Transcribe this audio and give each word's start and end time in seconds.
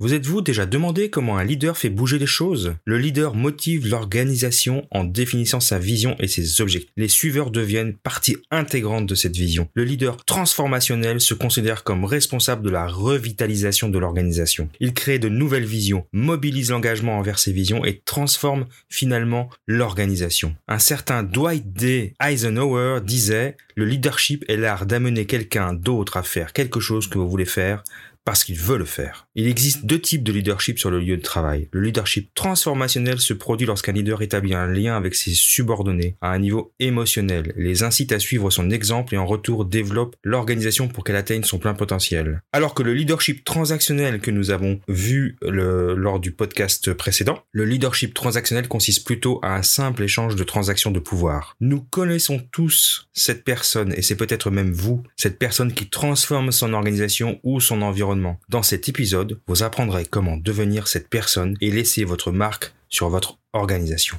Vous 0.00 0.12
êtes-vous 0.12 0.40
déjà 0.40 0.66
demandé 0.66 1.08
comment 1.08 1.38
un 1.38 1.44
leader 1.44 1.78
fait 1.78 1.88
bouger 1.88 2.18
les 2.18 2.26
choses? 2.26 2.74
Le 2.84 2.98
leader 2.98 3.36
motive 3.36 3.86
l'organisation 3.86 4.88
en 4.90 5.04
définissant 5.04 5.60
sa 5.60 5.78
vision 5.78 6.16
et 6.18 6.26
ses 6.26 6.60
objectifs. 6.60 6.90
Les 6.96 7.06
suiveurs 7.06 7.52
deviennent 7.52 7.94
partie 7.94 8.36
intégrante 8.50 9.06
de 9.06 9.14
cette 9.14 9.36
vision. 9.36 9.68
Le 9.74 9.84
leader 9.84 10.16
transformationnel 10.24 11.20
se 11.20 11.32
considère 11.32 11.84
comme 11.84 12.04
responsable 12.04 12.64
de 12.64 12.70
la 12.70 12.88
revitalisation 12.88 13.88
de 13.88 14.00
l'organisation. 14.00 14.68
Il 14.80 14.94
crée 14.94 15.20
de 15.20 15.28
nouvelles 15.28 15.64
visions, 15.64 16.06
mobilise 16.12 16.72
l'engagement 16.72 17.16
envers 17.16 17.38
ces 17.38 17.52
visions 17.52 17.84
et 17.84 18.02
transforme 18.04 18.66
finalement 18.88 19.48
l'organisation. 19.68 20.56
Un 20.66 20.80
certain 20.80 21.22
Dwight 21.22 21.72
D. 21.72 22.14
Eisenhower 22.20 22.98
disait 23.00 23.56
le 23.76 23.84
leadership 23.84 24.44
est 24.48 24.56
l'art 24.56 24.86
d'amener 24.86 25.26
quelqu'un 25.26 25.72
d'autre 25.72 26.16
à 26.16 26.24
faire 26.24 26.52
quelque 26.52 26.80
chose 26.80 27.06
que 27.06 27.18
vous 27.18 27.30
voulez 27.30 27.44
faire 27.44 27.84
parce 28.24 28.42
qu'il 28.42 28.58
veut 28.58 28.78
le 28.78 28.84
faire. 28.84 29.23
Il 29.36 29.48
existe 29.48 29.84
deux 29.84 30.00
types 30.00 30.22
de 30.22 30.30
leadership 30.30 30.78
sur 30.78 30.90
le 30.90 31.00
lieu 31.00 31.16
de 31.16 31.22
travail. 31.22 31.68
Le 31.72 31.80
leadership 31.80 32.32
transformationnel 32.34 33.18
se 33.18 33.32
produit 33.32 33.66
lorsqu'un 33.66 33.90
leader 33.90 34.22
établit 34.22 34.54
un 34.54 34.68
lien 34.68 34.96
avec 34.96 35.16
ses 35.16 35.32
subordonnés 35.32 36.16
à 36.20 36.30
un 36.30 36.38
niveau 36.38 36.72
émotionnel, 36.78 37.52
les 37.56 37.82
incite 37.82 38.12
à 38.12 38.20
suivre 38.20 38.50
son 38.50 38.70
exemple 38.70 39.12
et 39.12 39.18
en 39.18 39.26
retour 39.26 39.64
développe 39.64 40.14
l'organisation 40.22 40.86
pour 40.86 41.02
qu'elle 41.02 41.16
atteigne 41.16 41.42
son 41.42 41.58
plein 41.58 41.74
potentiel. 41.74 42.42
Alors 42.52 42.74
que 42.74 42.84
le 42.84 42.94
leadership 42.94 43.44
transactionnel 43.44 44.20
que 44.20 44.30
nous 44.30 44.52
avons 44.52 44.78
vu 44.86 45.36
lors 45.42 46.20
du 46.20 46.30
podcast 46.30 46.92
précédent, 46.92 47.42
le 47.50 47.64
leadership 47.64 48.14
transactionnel 48.14 48.68
consiste 48.68 49.04
plutôt 49.04 49.40
à 49.42 49.56
un 49.56 49.62
simple 49.62 50.04
échange 50.04 50.36
de 50.36 50.44
transactions 50.44 50.92
de 50.92 51.00
pouvoir. 51.00 51.56
Nous 51.60 51.80
connaissons 51.80 52.40
tous 52.52 53.08
cette 53.12 53.42
personne 53.42 53.92
et 53.96 54.02
c'est 54.02 54.14
peut-être 54.16 54.52
même 54.52 54.70
vous, 54.70 55.02
cette 55.16 55.40
personne 55.40 55.72
qui 55.72 55.88
transforme 55.88 56.52
son 56.52 56.72
organisation 56.72 57.40
ou 57.42 57.58
son 57.58 57.82
environnement 57.82 58.38
dans 58.48 58.62
cet 58.62 58.88
épisode, 58.88 59.23
vous 59.46 59.62
apprendrez 59.62 60.04
comment 60.04 60.36
devenir 60.36 60.88
cette 60.88 61.08
personne 61.08 61.56
et 61.60 61.70
laisser 61.70 62.04
votre 62.04 62.32
marque 62.32 62.74
sur 62.88 63.08
votre 63.08 63.38
organisation. 63.52 64.16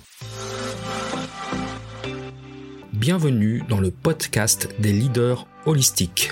Bienvenue 2.94 3.62
dans 3.68 3.80
le 3.80 3.92
podcast 3.92 4.70
des 4.80 4.94
leaders 4.94 5.48
holistiques. 5.66 6.32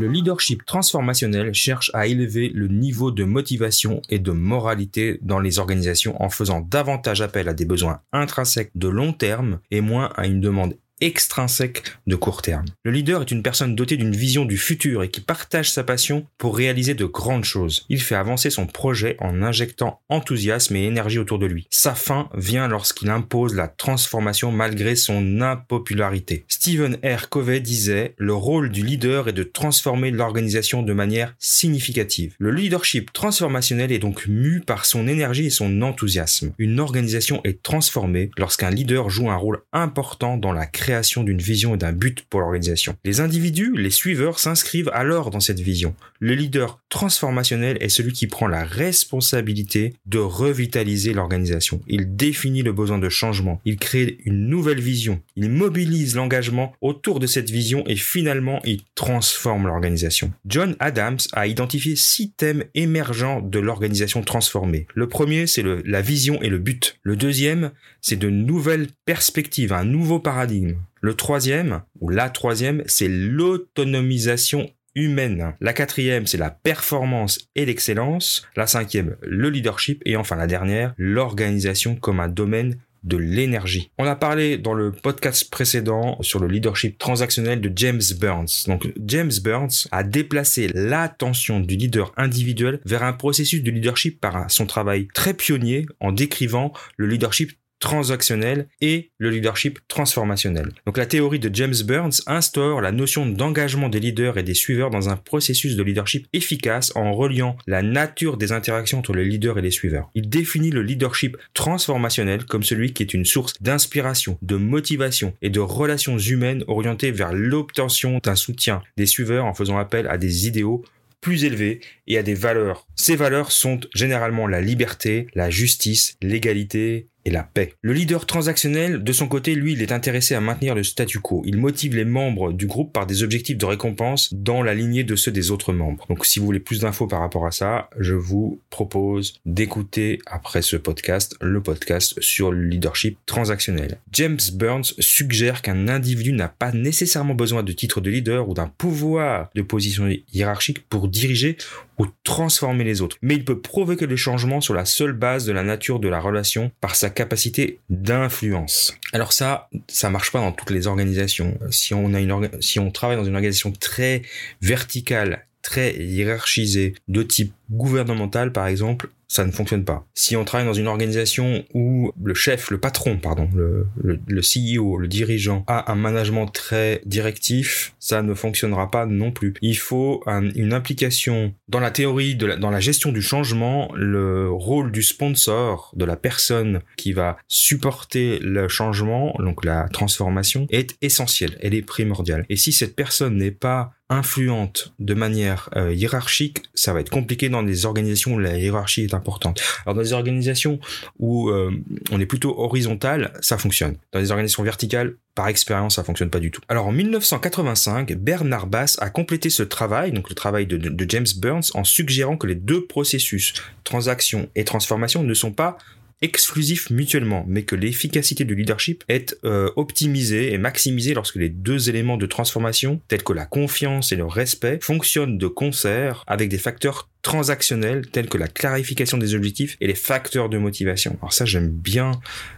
Le 0.00 0.08
leadership 0.08 0.64
transformationnel 0.64 1.52
cherche 1.52 1.90
à 1.92 2.06
élever 2.06 2.48
le 2.54 2.68
niveau 2.68 3.10
de 3.10 3.22
motivation 3.24 4.00
et 4.08 4.18
de 4.18 4.30
moralité 4.30 5.18
dans 5.20 5.40
les 5.40 5.58
organisations 5.58 6.16
en 6.22 6.30
faisant 6.30 6.62
davantage 6.62 7.20
appel 7.20 7.50
à 7.50 7.52
des 7.52 7.66
besoins 7.66 8.00
intrinsèques 8.10 8.70
de 8.74 8.88
long 8.88 9.12
terme 9.12 9.60
et 9.70 9.82
moins 9.82 10.10
à 10.16 10.26
une 10.26 10.40
demande 10.40 10.78
extrinsèque 11.00 11.82
de 12.06 12.16
court 12.16 12.42
terme. 12.42 12.66
Le 12.84 12.90
leader 12.90 13.22
est 13.22 13.30
une 13.30 13.42
personne 13.42 13.74
dotée 13.74 13.96
d'une 13.96 14.14
vision 14.14 14.44
du 14.44 14.56
futur 14.58 15.02
et 15.02 15.10
qui 15.10 15.20
partage 15.20 15.70
sa 15.70 15.84
passion 15.84 16.26
pour 16.38 16.56
réaliser 16.56 16.94
de 16.94 17.04
grandes 17.04 17.44
choses. 17.44 17.86
Il 17.88 18.02
fait 18.02 18.14
avancer 18.14 18.50
son 18.50 18.66
projet 18.66 19.16
en 19.20 19.42
injectant 19.42 20.00
enthousiasme 20.08 20.76
et 20.76 20.84
énergie 20.84 21.18
autour 21.18 21.38
de 21.38 21.46
lui. 21.46 21.66
Sa 21.70 21.94
fin 21.94 22.28
vient 22.34 22.68
lorsqu'il 22.68 23.10
impose 23.10 23.54
la 23.54 23.68
transformation 23.68 24.52
malgré 24.52 24.96
son 24.96 25.40
impopularité. 25.40 26.44
Stephen 26.48 26.98
R. 27.04 27.28
Covey 27.28 27.60
disait 27.60 28.14
Le 28.18 28.34
rôle 28.34 28.70
du 28.70 28.84
leader 28.84 29.28
est 29.28 29.32
de 29.32 29.42
transformer 29.42 30.10
l'organisation 30.10 30.82
de 30.82 30.92
manière 30.92 31.34
significative. 31.38 32.34
Le 32.38 32.50
leadership 32.50 33.12
transformationnel 33.12 33.92
est 33.92 33.98
donc 33.98 34.26
mu 34.26 34.60
par 34.60 34.84
son 34.84 35.08
énergie 35.08 35.46
et 35.46 35.50
son 35.50 35.82
enthousiasme. 35.82 36.52
Une 36.58 36.80
organisation 36.80 37.40
est 37.44 37.62
transformée 37.62 38.30
lorsqu'un 38.36 38.70
leader 38.70 39.08
joue 39.08 39.30
un 39.30 39.36
rôle 39.36 39.62
important 39.72 40.36
dans 40.36 40.52
la 40.52 40.66
création 40.66 40.89
d'une 40.90 41.40
vision 41.40 41.74
et 41.74 41.78
d'un 41.78 41.92
but 41.92 42.22
pour 42.28 42.40
l'organisation. 42.40 42.96
Les 43.04 43.20
individus, 43.20 43.72
les 43.76 43.90
suiveurs, 43.90 44.38
s'inscrivent 44.38 44.90
alors 44.92 45.30
dans 45.30 45.40
cette 45.40 45.60
vision. 45.60 45.94
Le 46.18 46.34
leader 46.34 46.80
transformationnel 46.88 47.78
est 47.80 47.88
celui 47.88 48.12
qui 48.12 48.26
prend 48.26 48.48
la 48.48 48.64
responsabilité 48.64 49.94
de 50.06 50.18
revitaliser 50.18 51.12
l'organisation. 51.12 51.80
Il 51.86 52.16
définit 52.16 52.62
le 52.62 52.72
besoin 52.72 52.98
de 52.98 53.08
changement. 53.08 53.60
Il 53.64 53.76
crée 53.76 54.18
une 54.24 54.48
nouvelle 54.48 54.80
vision. 54.80 55.20
Il 55.36 55.50
mobilise 55.50 56.16
l'engagement 56.16 56.74
autour 56.80 57.20
de 57.20 57.26
cette 57.26 57.50
vision 57.50 57.84
et 57.86 57.96
finalement 57.96 58.60
il 58.64 58.82
transforme 58.94 59.66
l'organisation. 59.66 60.32
John 60.44 60.76
Adams 60.80 61.20
a 61.32 61.46
identifié 61.46 61.94
six 61.94 62.32
thèmes 62.32 62.64
émergents 62.74 63.40
de 63.40 63.58
l'organisation 63.60 64.22
transformée. 64.22 64.86
Le 64.94 65.08
premier, 65.08 65.46
c'est 65.46 65.64
la 65.84 66.02
vision 66.02 66.42
et 66.42 66.48
le 66.48 66.58
but. 66.58 66.98
Le 67.02 67.16
deuxième, 67.16 67.70
c'est 68.00 68.18
de 68.18 68.30
nouvelles 68.30 68.88
perspectives, 69.04 69.72
un 69.72 69.84
nouveau 69.84 70.18
paradigme. 70.18 70.74
Le 71.00 71.14
troisième, 71.14 71.82
ou 72.00 72.10
la 72.10 72.30
troisième, 72.30 72.82
c'est 72.86 73.08
l'autonomisation 73.08 74.70
humaine. 74.94 75.54
La 75.60 75.72
quatrième, 75.72 76.26
c'est 76.26 76.38
la 76.38 76.50
performance 76.50 77.48
et 77.54 77.64
l'excellence. 77.64 78.46
La 78.56 78.66
cinquième, 78.66 79.16
le 79.22 79.48
leadership. 79.50 80.02
Et 80.04 80.16
enfin 80.16 80.36
la 80.36 80.46
dernière, 80.46 80.94
l'organisation 80.98 81.96
comme 81.96 82.20
un 82.20 82.28
domaine 82.28 82.76
de 83.02 83.16
l'énergie. 83.16 83.90
On 83.98 84.04
a 84.04 84.16
parlé 84.16 84.58
dans 84.58 84.74
le 84.74 84.92
podcast 84.92 85.50
précédent 85.50 86.18
sur 86.20 86.38
le 86.38 86.48
leadership 86.48 86.98
transactionnel 86.98 87.60
de 87.60 87.72
James 87.74 88.02
Burns. 88.18 88.66
Donc 88.66 88.92
James 89.06 89.32
Burns 89.42 89.88
a 89.90 90.02
déplacé 90.02 90.68
l'attention 90.74 91.60
du 91.60 91.76
leader 91.76 92.12
individuel 92.16 92.80
vers 92.84 93.02
un 93.02 93.12
processus 93.12 93.62
de 93.62 93.70
leadership 93.70 94.20
par 94.20 94.50
son 94.50 94.66
travail 94.66 95.08
très 95.14 95.34
pionnier 95.34 95.86
en 96.00 96.12
décrivant 96.12 96.72
le 96.96 97.06
leadership 97.06 97.52
transactionnel 97.80 98.68
et 98.80 99.10
le 99.18 99.30
leadership 99.30 99.80
transformationnel. 99.88 100.70
Donc 100.86 100.98
la 100.98 101.06
théorie 101.06 101.40
de 101.40 101.50
James 101.52 101.74
Burns 101.84 102.22
instaure 102.26 102.80
la 102.80 102.92
notion 102.92 103.26
d'engagement 103.26 103.88
des 103.88 104.00
leaders 104.00 104.38
et 104.38 104.42
des 104.42 104.54
suiveurs 104.54 104.90
dans 104.90 105.08
un 105.08 105.16
processus 105.16 105.76
de 105.76 105.82
leadership 105.82 106.28
efficace 106.32 106.92
en 106.94 107.12
reliant 107.12 107.56
la 107.66 107.82
nature 107.82 108.36
des 108.36 108.52
interactions 108.52 108.98
entre 108.98 109.14
les 109.14 109.24
leaders 109.24 109.58
et 109.58 109.62
les 109.62 109.70
suiveurs. 109.70 110.10
Il 110.14 110.28
définit 110.28 110.70
le 110.70 110.82
leadership 110.82 111.36
transformationnel 111.54 112.44
comme 112.44 112.62
celui 112.62 112.92
qui 112.92 113.02
est 113.02 113.14
une 113.14 113.24
source 113.24 113.54
d'inspiration, 113.60 114.38
de 114.42 114.56
motivation 114.56 115.34
et 115.42 115.50
de 115.50 115.60
relations 115.60 116.18
humaines 116.18 116.64
orientées 116.68 117.10
vers 117.10 117.32
l'obtention 117.32 118.20
d'un 118.22 118.36
soutien 118.36 118.82
des 118.96 119.06
suiveurs 119.06 119.46
en 119.46 119.54
faisant 119.54 119.78
appel 119.78 120.06
à 120.06 120.18
des 120.18 120.46
idéaux 120.46 120.84
plus 121.20 121.44
élevés 121.44 121.80
et 122.06 122.18
à 122.18 122.22
des 122.22 122.34
valeurs. 122.34 122.86
Ces 122.96 123.16
valeurs 123.16 123.52
sont 123.52 123.80
généralement 123.94 124.46
la 124.46 124.60
liberté, 124.60 125.26
la 125.34 125.50
justice, 125.50 126.16
l'égalité 126.22 127.08
et 127.24 127.30
la 127.30 127.42
paix. 127.42 127.74
Le 127.82 127.92
leader 127.92 128.26
transactionnel, 128.26 129.02
de 129.02 129.12
son 129.12 129.28
côté, 129.28 129.54
lui, 129.54 129.72
il 129.72 129.82
est 129.82 129.92
intéressé 129.92 130.34
à 130.34 130.40
maintenir 130.40 130.74
le 130.74 130.82
statu 130.82 131.20
quo. 131.20 131.42
Il 131.44 131.58
motive 131.58 131.96
les 131.96 132.04
membres 132.04 132.52
du 132.52 132.66
groupe 132.66 132.92
par 132.92 133.06
des 133.06 133.22
objectifs 133.22 133.58
de 133.58 133.66
récompense 133.66 134.32
dans 134.32 134.62
la 134.62 134.74
lignée 134.74 135.04
de 135.04 135.16
ceux 135.16 135.32
des 135.32 135.50
autres 135.50 135.72
membres. 135.72 136.06
Donc 136.08 136.26
si 136.26 136.38
vous 136.38 136.46
voulez 136.46 136.60
plus 136.60 136.80
d'infos 136.80 137.06
par 137.06 137.20
rapport 137.20 137.46
à 137.46 137.50
ça, 137.50 137.90
je 137.98 138.14
vous 138.14 138.60
propose 138.70 139.40
d'écouter 139.44 140.18
après 140.26 140.62
ce 140.62 140.76
podcast 140.76 141.36
le 141.40 141.62
podcast 141.62 142.20
sur 142.20 142.52
le 142.52 142.64
leadership 142.64 143.18
transactionnel. 143.26 143.98
James 144.12 144.38
Burns 144.54 144.94
suggère 144.98 145.62
qu'un 145.62 145.88
individu 145.88 146.32
n'a 146.32 146.48
pas 146.48 146.72
nécessairement 146.72 147.34
besoin 147.34 147.62
de 147.62 147.72
titre 147.72 148.00
de 148.00 148.10
leader 148.10 148.48
ou 148.48 148.54
d'un 148.54 148.68
pouvoir 148.68 149.50
de 149.54 149.62
position 149.62 150.08
hiérarchique 150.32 150.88
pour 150.88 151.08
diriger 151.08 151.56
ou 151.98 152.06
transformer 152.24 152.84
les 152.84 153.02
autres. 153.02 153.18
Mais 153.20 153.34
il 153.34 153.44
peut 153.44 153.60
provoquer 153.60 154.06
le 154.06 154.16
changement 154.16 154.60
sur 154.60 154.72
la 154.72 154.86
seule 154.86 155.12
base 155.12 155.44
de 155.44 155.52
la 155.52 155.62
nature 155.62 156.00
de 156.00 156.08
la 156.08 156.18
relation 156.18 156.70
par 156.80 156.96
sa 156.96 157.09
capacité 157.10 157.78
d'influence. 157.90 158.96
Alors 159.12 159.32
ça, 159.32 159.68
ça 159.88 160.10
marche 160.10 160.32
pas 160.32 160.40
dans 160.40 160.52
toutes 160.52 160.70
les 160.70 160.86
organisations. 160.86 161.58
Si 161.70 161.94
on 161.94 162.14
a 162.14 162.20
une 162.20 162.48
si 162.60 162.78
on 162.78 162.90
travaille 162.90 163.16
dans 163.16 163.24
une 163.24 163.34
organisation 163.34 163.72
très 163.72 164.22
verticale 164.62 165.46
très 165.62 165.94
hiérarchisé 165.94 166.94
de 167.08 167.22
type 167.22 167.52
gouvernemental 167.70 168.52
par 168.52 168.66
exemple, 168.66 169.10
ça 169.30 169.44
ne 169.44 169.52
fonctionne 169.52 169.84
pas. 169.84 170.08
Si 170.12 170.34
on 170.34 170.44
travaille 170.44 170.66
dans 170.66 170.74
une 170.74 170.88
organisation 170.88 171.64
où 171.72 172.10
le 172.20 172.34
chef, 172.34 172.72
le 172.72 172.78
patron, 172.80 173.16
pardon, 173.16 173.48
le, 173.54 173.86
le, 174.02 174.40
CEO, 174.40 174.98
le 174.98 175.06
dirigeant 175.06 175.62
a 175.68 175.92
un 175.92 175.94
management 175.94 176.48
très 176.48 177.00
directif, 177.06 177.94
ça 178.00 178.22
ne 178.22 178.34
fonctionnera 178.34 178.90
pas 178.90 179.06
non 179.06 179.30
plus. 179.30 179.54
Il 179.62 179.78
faut 179.78 180.24
une 180.26 180.72
implication 180.72 181.54
dans 181.68 181.78
la 181.78 181.92
théorie, 181.92 182.34
de 182.34 182.56
dans 182.56 182.70
la 182.70 182.80
gestion 182.80 183.12
du 183.12 183.22
changement, 183.22 183.92
le 183.94 184.50
rôle 184.50 184.90
du 184.90 185.04
sponsor, 185.04 185.92
de 185.94 186.04
la 186.04 186.16
personne 186.16 186.80
qui 186.96 187.12
va 187.12 187.36
supporter 187.46 188.40
le 188.40 188.66
changement, 188.66 189.36
donc 189.38 189.64
la 189.64 189.88
transformation, 189.90 190.66
est 190.70 190.96
essentiel, 191.02 191.56
elle 191.60 191.74
est 191.74 191.82
primordiale. 191.82 192.46
Et 192.48 192.56
si 192.56 192.72
cette 192.72 192.96
personne 192.96 193.36
n'est 193.36 193.52
pas 193.52 193.92
influente 194.10 194.92
de 194.98 195.14
manière 195.14 195.70
euh, 195.76 195.94
hiérarchique, 195.94 196.64
ça 196.74 196.92
va 196.92 197.00
être 197.00 197.10
compliqué 197.10 197.48
des 197.62 197.86
organisations 197.86 198.34
où 198.34 198.38
la 198.38 198.58
hiérarchie 198.58 199.02
est 199.02 199.14
importante. 199.14 199.60
Alors 199.84 199.94
dans 199.94 200.02
des 200.02 200.12
organisations 200.12 200.80
où 201.18 201.50
euh, 201.50 201.70
on 202.10 202.20
est 202.20 202.26
plutôt 202.26 202.58
horizontal, 202.58 203.32
ça 203.40 203.58
fonctionne. 203.58 203.96
Dans 204.12 204.20
des 204.20 204.30
organisations 204.30 204.62
verticales, 204.62 205.14
par 205.34 205.48
expérience, 205.48 205.96
ça 205.96 206.04
fonctionne 206.04 206.30
pas 206.30 206.40
du 206.40 206.50
tout. 206.50 206.60
Alors 206.68 206.86
en 206.86 206.92
1985, 206.92 208.14
Bernard 208.14 208.66
Bass 208.66 208.96
a 209.00 209.10
complété 209.10 209.48
ce 209.48 209.62
travail, 209.62 210.12
donc 210.12 210.28
le 210.28 210.34
travail 210.34 210.66
de, 210.66 210.76
de 210.76 211.06
James 211.08 211.26
Burns, 211.38 211.70
en 211.74 211.84
suggérant 211.84 212.36
que 212.36 212.46
les 212.46 212.56
deux 212.56 212.84
processus, 212.84 213.54
transaction 213.84 214.48
et 214.54 214.64
transformation, 214.64 215.22
ne 215.22 215.34
sont 215.34 215.52
pas 215.52 215.78
exclusifs 216.22 216.90
mutuellement, 216.90 217.44
mais 217.48 217.62
que 217.62 217.74
l'efficacité 217.74 218.44
du 218.44 218.54
leadership 218.54 219.04
est 219.08 219.36
euh, 219.44 219.70
optimisée 219.76 220.52
et 220.52 220.58
maximisée 220.58 221.14
lorsque 221.14 221.36
les 221.36 221.48
deux 221.48 221.88
éléments 221.88 222.18
de 222.18 222.26
transformation, 222.26 223.00
tels 223.08 223.22
que 223.22 223.32
la 223.32 223.46
confiance 223.46 224.12
et 224.12 224.16
le 224.16 224.26
respect, 224.26 224.78
fonctionnent 224.82 225.38
de 225.38 225.46
concert 225.46 226.24
avec 226.26 226.48
des 226.48 226.58
facteurs 226.58 227.08
transactionnels 227.22 228.06
tels 228.06 228.28
que 228.28 228.38
la 228.38 228.48
clarification 228.48 229.18
des 229.18 229.34
objectifs 229.34 229.76
et 229.80 229.86
les 229.86 229.94
facteurs 229.94 230.48
de 230.48 230.58
motivation. 230.58 231.18
Alors 231.20 231.32
ça, 231.32 231.44
j'aime 231.44 231.68
bien 231.68 232.12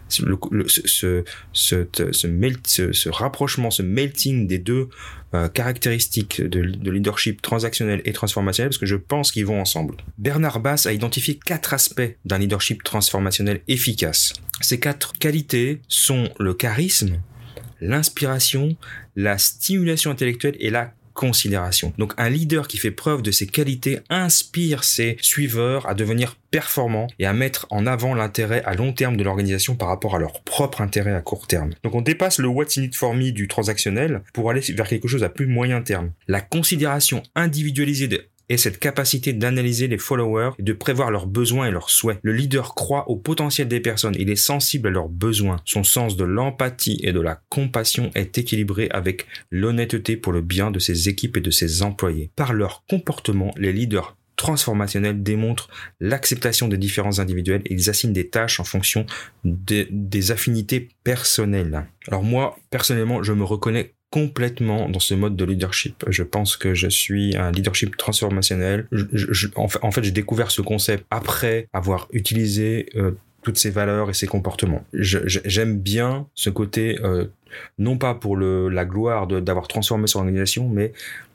ce, 0.08 0.22
ce, 0.68 1.24
ce, 1.52 2.92
ce, 2.92 3.08
rapprochement, 3.08 3.70
ce 3.70 3.82
melting 3.82 4.46
des 4.46 4.58
deux 4.58 4.88
euh, 5.34 5.48
caractéristiques 5.48 6.40
de, 6.42 6.60
de, 6.62 6.90
leadership 6.90 7.42
transactionnel 7.42 8.02
et 8.04 8.12
transformationnel 8.12 8.68
parce 8.68 8.78
que 8.78 8.86
je 8.86 8.96
pense 8.96 9.32
qu'ils 9.32 9.46
vont 9.46 9.60
ensemble. 9.60 9.96
Bernard 10.18 10.60
Bass 10.60 10.86
a 10.86 10.92
identifié 10.92 11.38
quatre 11.44 11.74
aspects 11.74 12.16
d'un 12.24 12.38
leadership 12.38 12.82
transformationnel 12.82 13.62
efficace. 13.66 14.34
Ces 14.60 14.78
quatre 14.78 15.14
qualités 15.18 15.80
sont 15.88 16.28
le 16.38 16.54
charisme, 16.54 17.20
l'inspiration, 17.80 18.76
la 19.16 19.38
stimulation 19.38 20.10
intellectuelle 20.10 20.56
et 20.60 20.70
la 20.70 20.94
considération. 21.14 21.92
Donc 21.98 22.14
un 22.16 22.28
leader 22.28 22.68
qui 22.68 22.78
fait 22.78 22.90
preuve 22.90 23.22
de 23.22 23.30
ses 23.30 23.46
qualités 23.46 24.00
inspire 24.10 24.84
ses 24.84 25.16
suiveurs 25.20 25.88
à 25.88 25.94
devenir 25.94 26.36
performants 26.50 27.08
et 27.18 27.26
à 27.26 27.32
mettre 27.32 27.66
en 27.70 27.86
avant 27.86 28.14
l'intérêt 28.14 28.62
à 28.64 28.74
long 28.74 28.92
terme 28.92 29.16
de 29.16 29.24
l'organisation 29.24 29.74
par 29.74 29.88
rapport 29.88 30.14
à 30.14 30.18
leur 30.18 30.42
propre 30.42 30.80
intérêt 30.80 31.14
à 31.14 31.20
court 31.20 31.46
terme. 31.46 31.70
Donc 31.82 31.94
on 31.94 32.02
dépasse 32.02 32.38
le 32.38 32.48
what's 32.48 32.78
in 32.78 32.82
it 32.82 32.94
for 32.94 33.14
me 33.14 33.32
du 33.32 33.48
transactionnel 33.48 34.22
pour 34.32 34.50
aller 34.50 34.60
vers 34.60 34.86
quelque 34.86 35.08
chose 35.08 35.24
à 35.24 35.28
plus 35.28 35.46
moyen 35.46 35.82
terme. 35.82 36.10
La 36.28 36.40
considération 36.40 37.22
individualisée 37.34 38.08
de 38.08 38.26
et 38.52 38.58
cette 38.58 38.78
capacité 38.78 39.32
d'analyser 39.32 39.88
les 39.88 39.96
followers 39.96 40.50
et 40.58 40.62
de 40.62 40.74
prévoir 40.74 41.10
leurs 41.10 41.26
besoins 41.26 41.68
et 41.68 41.70
leurs 41.70 41.88
souhaits. 41.88 42.18
Le 42.22 42.34
leader 42.34 42.74
croit 42.74 43.08
au 43.08 43.16
potentiel 43.16 43.66
des 43.66 43.80
personnes, 43.80 44.14
il 44.18 44.28
est 44.28 44.36
sensible 44.36 44.88
à 44.88 44.90
leurs 44.90 45.08
besoins. 45.08 45.56
Son 45.64 45.84
sens 45.84 46.18
de 46.18 46.24
l'empathie 46.24 47.00
et 47.02 47.12
de 47.12 47.20
la 47.20 47.40
compassion 47.48 48.10
est 48.14 48.36
équilibré 48.36 48.88
avec 48.90 49.26
l'honnêteté 49.50 50.18
pour 50.18 50.34
le 50.34 50.42
bien 50.42 50.70
de 50.70 50.78
ses 50.78 51.08
équipes 51.08 51.38
et 51.38 51.40
de 51.40 51.50
ses 51.50 51.82
employés. 51.82 52.30
Par 52.36 52.52
leur 52.52 52.84
comportement, 52.90 53.54
les 53.56 53.72
leaders 53.72 54.18
transformationnels 54.36 55.22
démontrent 55.22 55.70
l'acceptation 56.00 56.68
des 56.68 56.76
différences 56.76 57.20
individuelles 57.20 57.62
et 57.64 57.72
ils 57.72 57.88
assignent 57.88 58.12
des 58.12 58.28
tâches 58.28 58.60
en 58.60 58.64
fonction 58.64 59.06
des 59.44 60.30
affinités 60.30 60.90
personnelles. 61.04 61.86
Alors 62.06 62.22
moi, 62.22 62.58
personnellement, 62.68 63.22
je 63.22 63.32
me 63.32 63.44
reconnais 63.44 63.94
complètement 64.12 64.90
dans 64.90 65.00
ce 65.00 65.14
mode 65.14 65.36
de 65.36 65.44
leadership. 65.46 66.04
Je 66.06 66.22
pense 66.22 66.58
que 66.58 66.74
je 66.74 66.86
suis 66.86 67.34
un 67.34 67.50
leadership 67.50 67.96
transformationnel. 67.96 68.86
en, 69.56 69.90
fait, 69.90 70.04
j'ai 70.04 70.10
découvert 70.10 70.50
ce 70.50 70.60
concept 70.60 71.06
après 71.10 71.66
avoir 71.72 72.08
utilisé 72.12 72.90
euh, 72.94 73.12
toutes 73.42 73.56
ces 73.56 73.70
valeurs 73.70 74.10
et 74.10 74.14
ces 74.14 74.26
comportements. 74.26 74.84
J'aime 74.92 75.78
bien 75.78 76.26
ce 76.34 76.50
côté, 76.50 77.00
euh, 77.02 77.24
non 77.78 77.96
pas 77.96 78.14
pour 78.14 78.36
la 78.36 78.84
gloire 78.84 79.26
d'avoir 79.26 79.66
transformé 79.66 80.06
son 80.06 80.18
organisation, 80.18 80.68
mais 80.68 80.92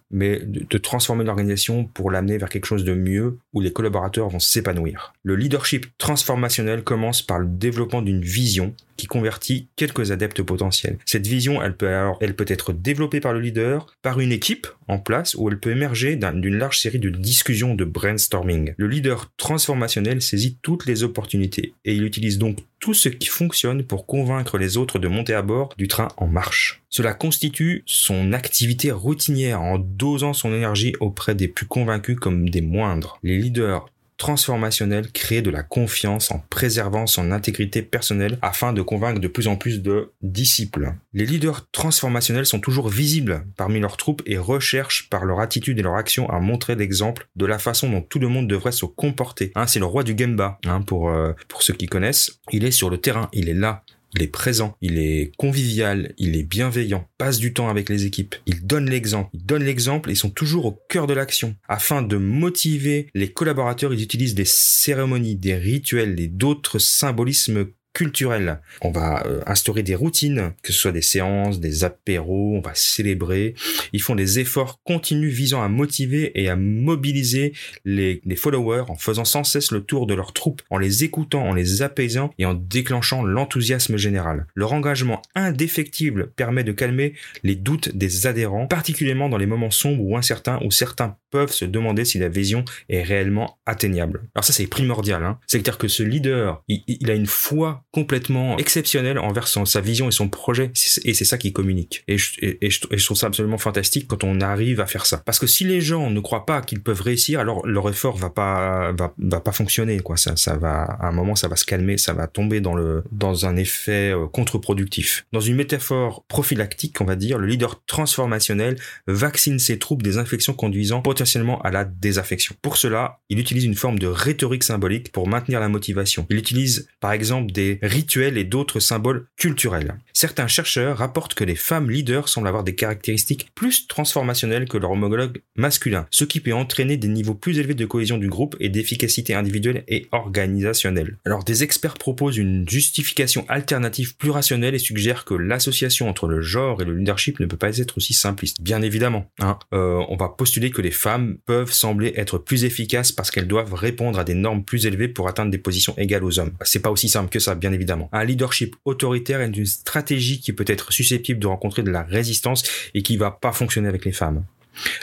mais 0.10 0.40
de, 0.40 0.78
transformer 0.78 1.26
l'organisation 1.26 1.84
pour 1.84 2.12
l'amener 2.12 2.38
vers 2.38 2.48
quelque 2.48 2.66
chose 2.66 2.86
de 2.86 2.94
mieux 2.94 3.40
où 3.54 3.60
les 3.60 3.74
collaborateurs 3.74 4.30
vont 4.30 4.40
s'épanouir. 4.40 5.14
Le 5.24 5.36
leadership 5.36 5.86
transformationnel 5.98 6.84
commence 6.84 7.22
par 7.22 7.40
le 7.40 7.48
développement 7.48 8.02
d'une 8.02 8.22
vision 8.22 8.74
qui 8.98 9.08
convertit 9.08 9.70
quelques 9.76 10.12
adeptes 10.12 10.42
potentiels. 10.42 10.98
Cette 11.06 11.28
vision, 11.28 11.62
elle 11.62 11.78
peut 11.78 11.88
alors, 11.88 12.18
elle 12.22 12.36
peut 12.36 12.46
être 12.48 12.74
développée 12.74 13.20
par 13.20 13.34
le 13.34 13.40
leader, 13.40 13.88
par 14.02 14.20
une 14.20 14.32
équipe 14.32 14.68
en 14.88 15.00
place, 15.00 15.36
ou 15.36 15.50
elle 15.50 15.60
peut 15.60 15.72
émerger 15.72 16.16
d'une 16.16 16.58
large 16.58 16.80
série 16.80 17.00
de 17.00 17.10
discussions 17.10 17.76
de 17.76 17.86
brainstorming. 17.86 18.74
Le 18.78 18.88
leader 18.88 19.32
transformationnel 19.38 20.22
saisit 20.22 20.58
toutes 20.62 20.86
les 20.86 21.04
opportunités 21.04 21.74
et 21.86 21.94
il 21.94 22.04
utilise 22.04 22.38
donc 22.38 22.58
tout 22.80 22.94
ce 22.94 23.10
qui 23.10 23.28
fonctionne 23.28 23.84
pour 23.84 24.06
convaincre 24.06 24.58
les 24.58 24.78
autres 24.78 25.00
de 25.00 25.08
monter 25.08 25.34
à 25.34 25.42
bord 25.42 25.70
du 25.78 25.88
train 25.88 26.10
en 26.18 26.28
marche. 26.28 26.82
Cela 26.90 27.14
constitue 27.14 27.84
son 27.86 28.34
activité 28.34 28.92
routinière 28.92 29.62
en 29.62 29.78
dosant 29.78 30.34
son 30.34 30.54
énergie 30.54 30.94
auprès 31.00 31.36
des 31.36 31.48
plus 31.48 31.66
convaincus 31.66 32.18
comme 32.20 32.50
des 32.50 32.62
moindres. 32.62 33.20
Les 33.24 33.38
leaders 33.38 33.90
transformationnel 34.18 35.12
créer 35.12 35.42
de 35.42 35.50
la 35.50 35.64
confiance 35.64 36.32
en 36.32 36.44
préservant 36.50 37.08
son 37.08 37.32
intégrité 37.32 37.82
personnelle 37.82 38.38
afin 38.42 38.74
de 38.74 38.82
convaincre 38.82 39.20
de 39.20 39.28
plus 39.28 39.48
en 39.48 39.56
plus 39.56 39.82
de 39.82 40.12
disciples. 40.22 40.94
Les 41.14 41.26
leaders 41.26 41.70
transformationnels 41.72 42.46
sont 42.46 42.60
toujours 42.60 42.90
visibles 42.90 43.46
parmi 43.56 43.80
leurs 43.80 43.98
troupes 43.98 44.22
et 44.26 44.38
recherchent 44.38 45.10
par 45.10 45.26
leur 45.26 45.40
attitude 45.40 45.80
et 45.80 45.84
leur 45.84 45.96
action 45.96 46.30
à 46.30 46.40
montrer 46.40 46.76
l'exemple 46.76 47.28
de 47.36 47.46
la 47.46 47.60
façon 47.60 47.90
dont 47.90 48.02
tout 48.02 48.20
le 48.20 48.28
monde 48.28 48.48
devrait 48.48 48.72
se 48.72 48.86
comporter. 48.86 49.52
Hein, 49.56 49.68
c'est 49.68 49.80
le 49.80 49.86
roi 49.86 50.04
du 50.04 50.16
Gemba, 50.18 50.60
hein, 50.66 50.82
pour, 50.82 51.10
euh, 51.10 51.34
pour 51.48 51.64
ceux 51.64 51.74
qui 51.74 51.86
connaissent. 51.86 52.40
Il 52.52 52.66
est 52.66 52.72
sur 52.72 52.90
le 52.90 52.98
terrain, 52.98 53.30
il 53.34 53.50
est 53.50 53.54
là, 53.54 53.84
il 54.18 54.24
est 54.24 54.28
présent, 54.28 54.76
il 54.82 54.98
est 54.98 55.32
convivial, 55.38 56.16
il 56.18 56.36
est 56.36 56.44
bienveillant, 56.44 57.08
passe 57.20 57.38
du 57.38 57.54
temps 57.54 57.70
avec 57.70 57.88
les 57.88 58.06
équipes, 58.06 58.34
il 58.48 58.66
donne 58.66 58.90
l'exemple, 58.90 59.30
il 59.34 59.46
donne 59.46 59.64
l'exemple 59.64 60.10
et 60.10 60.16
sont 60.16 60.32
toujours 60.32 60.66
au 60.66 60.82
cœur 60.90 61.06
de 61.06 61.14
l'action. 61.14 61.56
Afin 61.68 62.02
de 62.02 62.18
motiver 62.18 63.10
les 63.14 63.32
collaborateurs, 63.32 63.94
ils 63.94 64.02
utilisent 64.02 64.34
des 64.34 64.44
cérémonies, 64.44 65.36
des 65.36 65.54
rituels 65.54 66.20
et 66.20 66.28
d'autres 66.28 66.80
symbolismes 66.80 67.68
culturel. 67.98 68.60
On 68.82 68.92
va 68.92 69.26
euh, 69.26 69.42
instaurer 69.48 69.82
des 69.82 69.96
routines, 69.96 70.54
que 70.62 70.72
ce 70.72 70.78
soit 70.78 70.92
des 70.92 71.02
séances, 71.02 71.60
des 71.60 71.84
apéros, 71.84 72.56
on 72.56 72.62
va 72.62 72.76
célébrer. 72.76 73.56
Ils 73.92 74.04
font 74.04 74.14
des 74.14 74.38
efforts 74.38 74.80
continus 74.84 75.34
visant 75.34 75.64
à 75.64 75.68
motiver 75.68 76.32
et 76.40 76.48
à 76.48 76.56
mobiliser 76.56 77.54
les, 77.86 78.22
les 78.24 78.36
followers 78.36 78.84
en 78.88 78.94
faisant 78.94 79.26
sans 79.26 79.44
cesse 79.44 79.72
le 79.72 79.82
tour 79.82 80.06
de 80.06 80.14
leurs 80.14 80.34
troupes, 80.34 80.62
en 80.70 80.78
les 80.78 81.04
écoutant, 81.06 81.44
en 81.50 81.56
les 81.56 81.82
apaisant 81.82 82.32
et 82.38 82.46
en 82.46 82.54
déclenchant 82.54 83.24
l'enthousiasme 83.24 83.98
général. 83.98 84.46
Leur 84.54 84.74
engagement 84.74 85.24
indéfectible 85.34 86.30
permet 86.36 86.64
de 86.64 86.74
calmer 86.74 87.16
les 87.42 87.56
doutes 87.56 87.98
des 87.98 88.28
adhérents, 88.28 88.68
particulièrement 88.68 89.28
dans 89.28 89.38
les 89.38 89.48
moments 89.48 89.72
sombres 89.72 90.04
ou 90.04 90.16
incertains 90.16 90.60
où 90.64 90.70
certains 90.70 91.18
peuvent 91.30 91.52
se 91.52 91.66
demander 91.66 92.06
si 92.06 92.20
la 92.20 92.30
vision 92.30 92.64
est 92.90 93.04
réellement 93.04 93.60
atteignable. 93.66 94.30
Alors 94.36 94.44
ça 94.44 94.54
c'est 94.54 94.68
primordial, 94.68 95.24
hein. 95.24 95.40
c'est-à-dire 95.48 95.78
que 95.78 95.88
ce 95.88 96.04
leader, 96.04 96.64
il, 96.68 97.10
a 97.10 97.14
une 97.14 97.28
foi 97.28 97.84
complètement 97.92 98.58
exceptionnel 98.58 99.20
envers 99.20 99.48
sa 99.48 99.82
vision 99.82 100.08
et 100.08 100.12
son 100.12 100.30
projet. 100.30 100.72
Et 101.04 101.14
c'est 101.14 101.26
ça 101.26 101.38
qui 101.38 101.54
communique. 101.54 102.04
Et 102.08 102.18
je, 102.18 103.06
trouve 103.06 103.18
ça 103.18 103.28
absolument 103.28 103.58
fantastique 103.58 104.08
quand 104.08 104.24
on 104.24 104.42
arrive 104.42 104.80
à 104.82 104.86
faire 104.86 105.06
ça. 105.06 105.18
Parce 105.18 105.40
que 105.40 105.48
si 105.48 105.64
les 105.64 105.82
gens 105.82 106.10
ne 106.10 106.20
croient 106.20 106.46
pas 106.46 106.62
qu'ils 106.62 106.82
peuvent 106.82 107.02
réussir, 107.02 107.40
alors 107.40 107.66
leur 107.66 107.90
effort 107.90 108.18
va 108.18 108.30
pas 108.30 108.94
va, 108.94 109.40
pas 109.40 109.52
fonctionner. 109.52 110.00
Quoi. 110.00 110.18
Ça, 110.18 110.36
ça 110.36 110.58
va 110.58 110.84
à 110.84 111.08
un 111.08 111.12
moment, 111.12 111.36
ça 111.36 111.48
va 111.48 111.56
se 111.56 111.66
calmer, 111.66 111.98
ça 111.98 112.14
va 112.14 112.28
tomber 112.28 112.62
dans 112.62 112.76
le 112.76 113.04
dans 113.12 113.46
un 113.46 113.56
effet 113.56 114.12
euh, 114.12 114.28
contre-productif. 114.28 115.26
Dans 115.32 115.40
une 115.40 115.56
métaphore 115.56 116.26
prophylactique, 116.28 117.00
on 117.02 117.06
va 117.06 117.16
dire, 117.16 117.38
le 117.38 117.48
leader 117.48 117.84
transformationnel 117.86 118.78
vaccine 119.08 119.60
ses 119.60 119.80
troupes 119.80 120.04
des 120.04 120.18
infections 120.18 120.54
conduisant 120.54 121.02
potentiellement 121.18 121.60
à 121.64 121.72
la 121.72 121.84
désaffection. 121.84 122.54
Pour 122.62 122.78
cela, 122.78 123.22
il 123.30 123.40
utilise 123.40 123.64
une 123.64 123.74
forme 123.74 123.98
de 123.98 124.06
rhétorique 124.06 124.64
symbolique 124.64 125.12
pour 125.12 125.28
maintenir 125.28 125.60
la 125.60 125.68
motivation. 125.68 126.28
Il 126.30 126.38
utilise 126.38 126.88
par 127.00 127.12
exemple 127.12 127.52
des 127.52 127.80
rituels 127.82 128.38
et 128.38 128.44
d'autres 128.44 128.80
symboles 128.80 129.26
culturels. 129.36 129.96
Certains 130.14 130.48
chercheurs 130.48 131.00
rapportent 131.00 131.34
que 131.34 131.44
les 131.44 131.56
femmes 131.56 131.90
leaders 131.90 132.30
semblent 132.30 132.48
avoir 132.48 132.64
des 132.64 132.76
caractéristiques 132.76 133.50
plus 133.56 133.88
transformationnelles 133.88 134.68
que 134.68 134.78
leurs 134.78 134.92
homologues 134.92 135.42
masculins, 135.56 136.06
ce 136.12 136.24
qui 136.24 136.40
peut 136.40 136.54
entraîner 136.54 136.98
des 136.98 137.08
niveaux 137.08 137.34
plus 137.34 137.58
élevés 137.58 137.74
de 137.74 137.86
cohésion 137.86 138.20
du 138.20 138.30
groupe 138.30 138.56
et 138.60 138.70
d'efficacité 138.70 139.34
individuelle 139.34 139.84
et 139.88 140.08
organisationnelle. 140.12 141.18
Alors 141.26 141.44
des 141.44 141.64
experts 141.64 141.96
proposent 141.96 142.38
une 142.38 142.70
justification 142.70 143.44
alternative 143.50 144.18
plus 144.18 144.30
rationnelle 144.30 144.76
et 144.76 144.80
suggèrent 144.80 145.26
que 145.26 145.34
l'association 145.34 146.10
entre 146.10 146.28
le 146.28 146.42
genre 146.42 146.80
et 146.84 146.86
le 146.86 146.96
leadership 146.96 147.40
ne 147.40 147.48
peut 147.48 147.58
pas 147.58 147.80
être 147.80 147.98
aussi 147.98 148.14
simpliste. 148.14 148.62
Bien 148.62 148.84
évidemment, 148.84 149.32
hein, 149.40 149.58
euh, 149.74 150.04
on 150.10 150.16
va 150.16 150.30
postuler 150.30 150.70
que 150.70 150.84
les 150.84 150.92
femmes 150.92 151.07
femmes 151.08 151.38
peuvent 151.46 151.72
sembler 151.72 152.12
être 152.18 152.38
plus 152.38 152.66
efficaces 152.66 153.14
parce 153.14 153.32
qu'elles 153.32 153.48
doivent 153.48 153.74
répondre 153.74 154.20
à 154.20 154.26
des 154.26 154.34
normes 154.34 154.66
plus 154.66 154.86
élevées 154.86 155.08
pour 155.08 155.30
atteindre 155.30 155.52
des 155.52 155.58
positions 155.58 155.94
égales 155.98 156.26
aux 156.26 156.38
hommes. 156.38 156.52
C'est 156.64 156.82
pas 156.82 156.92
aussi 156.92 157.08
simple 157.08 157.30
que 157.30 157.40
ça, 157.40 157.56
bien 157.56 157.72
évidemment. 157.72 158.10
Un 158.12 158.26
leadership 158.26 158.76
autoritaire 158.84 159.40
est 159.40 159.48
une 159.48 159.66
stratégie 159.66 160.42
qui 160.42 160.52
peut 160.52 160.66
être 160.68 160.92
susceptible 160.92 161.40
de 161.40 161.48
rencontrer 161.48 161.82
de 161.82 161.92
la 161.92 162.04
résistance 162.04 162.64
et 162.94 163.04
qui 163.04 163.16
va 163.16 163.32
pas 163.32 163.54
fonctionner 163.54 163.88
avec 163.88 164.04
les 164.04 164.12
femmes. 164.12 164.44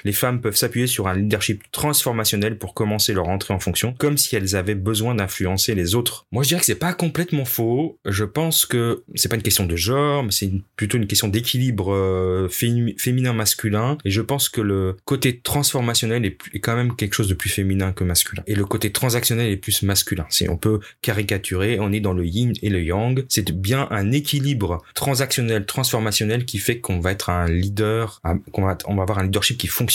Les 0.04 0.12
femmes 0.12 0.40
peuvent 0.40 0.56
s'appuyer 0.56 0.86
sur 0.86 1.08
un 1.08 1.14
leadership 1.14 1.62
transformationnel 1.72 2.58
pour 2.58 2.74
commencer 2.74 3.12
leur 3.14 3.28
entrée 3.28 3.54
en 3.54 3.60
fonction, 3.60 3.94
comme 3.98 4.18
si 4.18 4.36
elles 4.36 4.54
avaient 4.54 4.74
besoin 4.74 5.14
d'influencer 5.14 5.74
les 5.74 5.94
autres. 5.94 6.26
Moi, 6.30 6.42
je 6.42 6.48
dirais 6.48 6.60
que 6.60 6.66
c'est 6.66 6.74
pas 6.74 6.92
complètement 6.92 7.44
faux. 7.44 7.98
Je 8.04 8.24
pense 8.24 8.66
que 8.66 9.02
c'est 9.14 9.28
pas 9.28 9.36
une 9.36 9.42
question 9.42 9.66
de 9.66 9.76
genre, 9.76 10.22
mais 10.22 10.30
c'est 10.30 10.50
plutôt 10.76 10.98
une 10.98 11.06
question 11.06 11.28
d'équilibre 11.28 11.94
euh, 11.94 12.48
féminin-masculin. 12.48 13.98
Et 14.04 14.10
je 14.10 14.20
pense 14.20 14.48
que 14.48 14.60
le 14.60 14.96
côté 15.04 15.40
transformationnel 15.40 16.24
est, 16.26 16.36
quand 16.58 16.76
même 16.76 16.94
quelque 16.96 17.14
chose 17.14 17.28
de 17.28 17.34
plus 17.34 17.50
féminin 17.50 17.92
que 17.92 18.04
masculin. 18.04 18.42
Et 18.46 18.54
le 18.54 18.64
côté 18.64 18.92
transactionnel 18.92 19.50
est 19.50 19.56
plus 19.56 19.82
masculin. 19.82 20.26
Si 20.28 20.48
on 20.48 20.56
peut 20.56 20.80
caricaturer, 21.00 21.78
on 21.80 21.92
est 21.92 22.00
dans 22.00 22.12
le 22.12 22.26
yin 22.26 22.52
et 22.62 22.68
le 22.68 22.82
yang. 22.82 23.24
C'est 23.28 23.52
bien 23.52 23.88
un 23.90 24.12
équilibre 24.12 24.82
transactionnel, 24.94 25.64
transformationnel 25.64 26.44
qui 26.44 26.58
fait 26.58 26.78
qu'on 26.78 27.00
va 27.00 27.12
être 27.12 27.30
un 27.30 27.48
leader, 27.48 28.20
qu'on 28.52 28.62
va, 28.62 28.76
on 28.86 28.96
va 28.96 29.02
avoir 29.02 29.18
un 29.18 29.24
leadership 29.24 29.56
qui 29.58 29.66
fonctionne. 29.66 29.93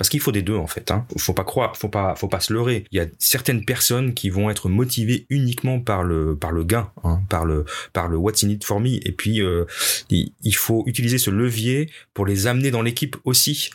Parce 0.00 0.08
qu'il 0.08 0.20
faut 0.20 0.32
des 0.32 0.40
deux 0.40 0.56
en 0.56 0.66
fait. 0.66 0.90
Hein. 0.90 1.04
Faut 1.18 1.34
pas 1.34 1.44
croire, 1.44 1.76
faut 1.76 1.90
pas, 1.90 2.14
faut 2.14 2.26
pas 2.26 2.40
se 2.40 2.54
leurrer. 2.54 2.84
Il 2.90 2.96
y 2.96 3.00
a 3.00 3.06
certaines 3.18 3.66
personnes 3.66 4.14
qui 4.14 4.30
vont 4.30 4.48
être 4.48 4.70
motivées 4.70 5.26
uniquement 5.28 5.78
par 5.78 6.04
le, 6.04 6.36
par 6.36 6.52
le 6.52 6.64
gain, 6.64 6.90
hein, 7.04 7.20
par 7.28 7.44
le, 7.44 7.66
par 7.92 8.08
le 8.08 8.16
what's 8.16 8.42
in 8.42 8.48
it 8.48 8.64
for 8.64 8.80
me. 8.80 8.96
Et 9.06 9.12
puis 9.12 9.42
euh, 9.42 9.66
il 10.08 10.54
faut 10.54 10.84
utiliser 10.86 11.18
ce 11.18 11.30
levier 11.30 11.90
pour 12.14 12.24
les 12.24 12.46
amener 12.46 12.70
dans 12.70 12.80
l'équipe 12.80 13.16
aussi. 13.24 13.72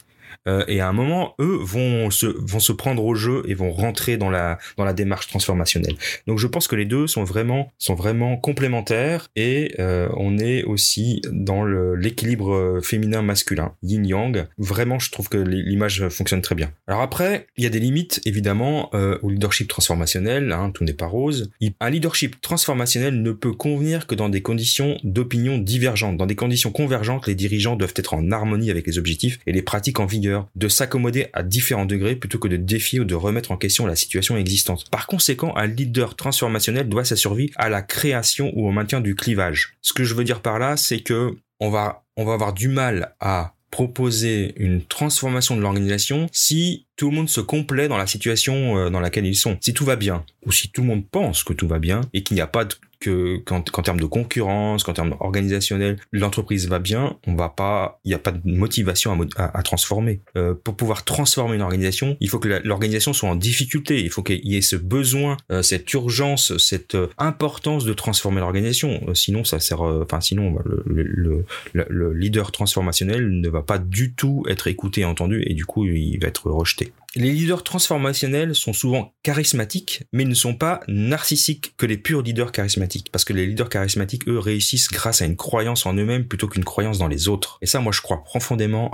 Euh, 0.48 0.64
et 0.68 0.80
à 0.80 0.88
un 0.88 0.94
moment, 0.94 1.36
eux 1.40 1.58
vont 1.62 2.10
se, 2.12 2.28
vont 2.28 2.60
se 2.60 2.72
prendre 2.72 3.04
au 3.04 3.16
jeu 3.16 3.44
et 3.48 3.54
vont 3.54 3.72
rentrer 3.72 4.18
dans 4.18 4.30
la, 4.30 4.58
dans 4.78 4.86
la 4.86 4.94
démarche 4.94 5.28
transformationnelle. 5.28 5.96
Donc 6.28 6.40
je 6.40 6.48
pense 6.48 6.68
que 6.68 6.76
les 6.76 6.86
deux 6.86 7.08
sont 7.08 7.24
vraiment, 7.24 7.72
sont 7.78 7.96
vraiment 7.96 8.38
complémentaires 8.38 9.28
et 9.36 9.74
euh, 9.80 10.08
on 10.18 10.38
est 10.38 10.64
aussi 10.64 11.22
dans 11.32 11.66
l'équilibre 11.66 12.80
féminin-masculin, 12.84 13.74
yin-yang. 13.84 14.48
Vraiment, 14.58 15.00
je 15.00 15.12
trouve 15.12 15.30
que 15.30 15.38
l'image 15.38 16.08
fonctionne 16.10 16.42
très 16.42 16.56
bien. 16.56 16.72
Alors 16.88 17.02
après, 17.02 17.48
il 17.58 17.64
y 17.64 17.68
a 17.68 17.70
des 17.70 17.80
limites 17.80 18.22
évidemment 18.26 18.90
euh, 18.94 19.18
au 19.22 19.30
leadership 19.30 19.68
transformationnel, 19.68 20.52
hein, 20.52 20.72
tout 20.74 20.84
n'est 20.84 20.94
pas 20.94 21.08
rose. 21.08 21.52
Un 21.80 21.90
leadership 21.90 22.42
transformationnel 22.42 23.22
ne 23.22 23.32
peut 23.32 23.54
convenir 23.54 24.08
que 24.08 24.16
dans 24.16 24.30
des 24.30 24.42
conditions 24.42 24.98
d'opinion 25.04 25.58
divergentes. 25.58 26.18
Dans 26.18 26.26
des 26.26 26.36
conditions 26.36 26.72
convergentes, 26.72 27.28
les 27.28 27.36
dirigeants 27.36 27.76
doivent 27.76 27.94
être 27.96 28.14
en 28.14 28.32
harmonie 28.32 28.72
avec 28.72 28.88
les 28.88 28.98
objectifs 28.98 29.40
et 29.48 29.52
les 29.52 29.62
pratiques 29.62 30.00
en 30.00 30.06
vigueur 30.06 30.35
de 30.56 30.68
s'accommoder 30.68 31.28
à 31.34 31.44
différents 31.44 31.86
degrés 31.86 32.16
plutôt 32.16 32.40
que 32.40 32.48
de 32.48 32.58
défier 32.58 33.00
ou 33.00 33.06
de 33.06 33.16
remettre 33.16 33.52
en 33.52 33.58
question 33.58 33.86
la 33.86 33.96
situation 33.96 34.38
existante. 34.38 34.90
Par 34.90 35.08
conséquent, 35.08 35.56
un 35.56 35.68
leader 35.68 36.16
transformationnel 36.16 36.90
doit 36.90 37.06
sa 37.06 37.16
survie 37.16 37.52
à 37.56 37.70
la 37.70 37.82
création 37.82 38.52
ou 38.56 38.68
au 38.68 38.72
maintien 38.72 39.02
du 39.02 39.16
clivage. 39.16 39.76
Ce 39.82 39.94
que 39.94 40.04
je 40.04 40.14
veux 40.14 40.24
dire 40.24 40.42
par 40.42 40.60
là, 40.60 40.78
c'est 40.78 41.00
que 41.00 41.36
on 41.60 41.70
va, 41.70 42.04
avoir 42.18 42.54
du 42.54 42.68
mal 42.68 43.16
à 43.20 43.54
proposer 43.72 44.54
une 44.58 44.82
transformation 44.84 45.58
de 45.58 45.62
l'organisation 45.62 46.28
si 46.32 46.86
tout 46.96 47.10
le 47.10 47.16
monde 47.16 47.30
se 47.30 47.42
complaît 47.42 47.90
dans 47.90 47.98
la 47.98 48.08
situation 48.08 48.78
euh, 48.78 48.90
dans 48.90 49.02
laquelle 49.02 49.26
ils 49.26 49.36
sont. 49.36 49.58
Si 49.60 49.74
tout 49.74 49.84
va 49.84 49.98
bien, 49.98 50.24
ou 50.46 50.52
si 50.52 50.70
tout 50.70 50.82
le 50.82 50.88
monde 50.88 51.06
pense 51.10 51.44
que 51.44 51.52
tout 51.52 51.68
va 51.68 51.80
bien, 51.80 52.02
et 52.14 52.24
qu'il 52.24 52.36
n'y 52.36 52.42
a 52.42 52.48
pas 52.48 52.64
de 52.64 52.74
qu'en 53.04 53.62
termes 53.62 54.00
de 54.00 54.06
concurrence, 54.06 54.84
qu'en 54.84 54.94
termes 54.94 55.16
organisationnels, 55.20 55.98
l'entreprise 56.12 56.68
va 56.68 56.80
bien, 56.80 57.18
on 57.28 57.36
va 57.36 57.50
pas, 57.50 58.00
il 58.04 58.10
n'y 58.10 58.16
a 58.16 58.20
pas 58.20 58.32
de 58.32 58.42
motivation 58.46 59.18
à, 59.38 59.58
à, 59.58 59.64
transformer. 59.64 60.22
Euh, 60.38 60.54
pour 60.54 60.76
pouvoir 60.76 61.04
transformer 61.04 61.56
une 61.56 61.62
organisation, 61.62 62.18
il 62.20 62.30
faut 62.30 62.40
que 62.40 62.62
l'organisation 62.64 63.14
soit 63.14 63.30
en 63.30 63.36
difficulté, 63.36 64.02
il 64.02 64.10
faut 64.10 64.24
qu'il 64.24 64.46
y 64.46 64.58
ait 64.58 64.62
ce 64.62 64.76
besoin, 64.76 65.38
euh, 65.52 65.62
cette 65.62 65.92
urgence, 65.94 66.58
cette 66.58 66.96
euh, 66.96 67.08
importance 67.18 67.86
de 67.86 67.94
transformer 67.94 68.40
l'organisation. 68.40 69.02
Euh, 69.08 69.14
sinon, 69.14 69.44
ça 69.44 69.60
sert, 69.60 69.82
enfin 69.82 70.22
sinon 70.22 70.58
le, 70.66 70.84
le, 71.04 71.46
le, 71.74 71.86
le 71.90 72.14
leader 72.14 72.52
transformationnel 72.52 73.40
ne 73.40 73.50
va 73.50 73.62
pas 73.62 73.78
du 73.78 74.14
tout 74.14 74.44
être 74.50 74.68
écouté 74.68 75.06
entendu, 75.06 75.44
et 75.46 75.54
du 75.54 75.66
coup, 75.66 75.86
il 75.86 76.20
va 76.20 76.28
être 76.28 76.50
rejeté. 76.50 76.94
Les 77.18 77.32
leaders 77.32 77.64
transformationnels 77.64 78.56
sont 78.56 78.74
souvent 78.74 79.14
charismatiques, 79.24 80.04
mais 80.12 80.24
ils 80.24 80.30
ne 80.30 80.34
sont 80.34 80.54
pas 80.54 80.82
narcissiques 80.90 81.74
que 81.78 81.86
les 81.86 81.96
purs 81.96 82.22
leaders 82.22 82.52
charismatiques. 82.52 83.10
Parce 83.10 83.24
que 83.24 83.32
les 83.32 83.46
leaders 83.46 83.70
charismatiques, 83.70 84.28
eux, 84.28 84.38
réussissent 84.38 84.90
grâce 84.90 85.22
à 85.22 85.26
une 85.26 85.38
croyance 85.38 85.86
en 85.86 85.94
eux-mêmes 85.94 86.26
plutôt 86.26 86.50
qu'une 86.50 86.66
croyance 86.66 86.98
dans 86.98 87.08
les 87.08 87.30
autres. 87.30 87.58
Et 87.62 87.68
ça, 87.68 87.80
moi, 87.80 87.94
je 87.94 88.02
crois 88.02 88.22
profondément, 88.22 88.92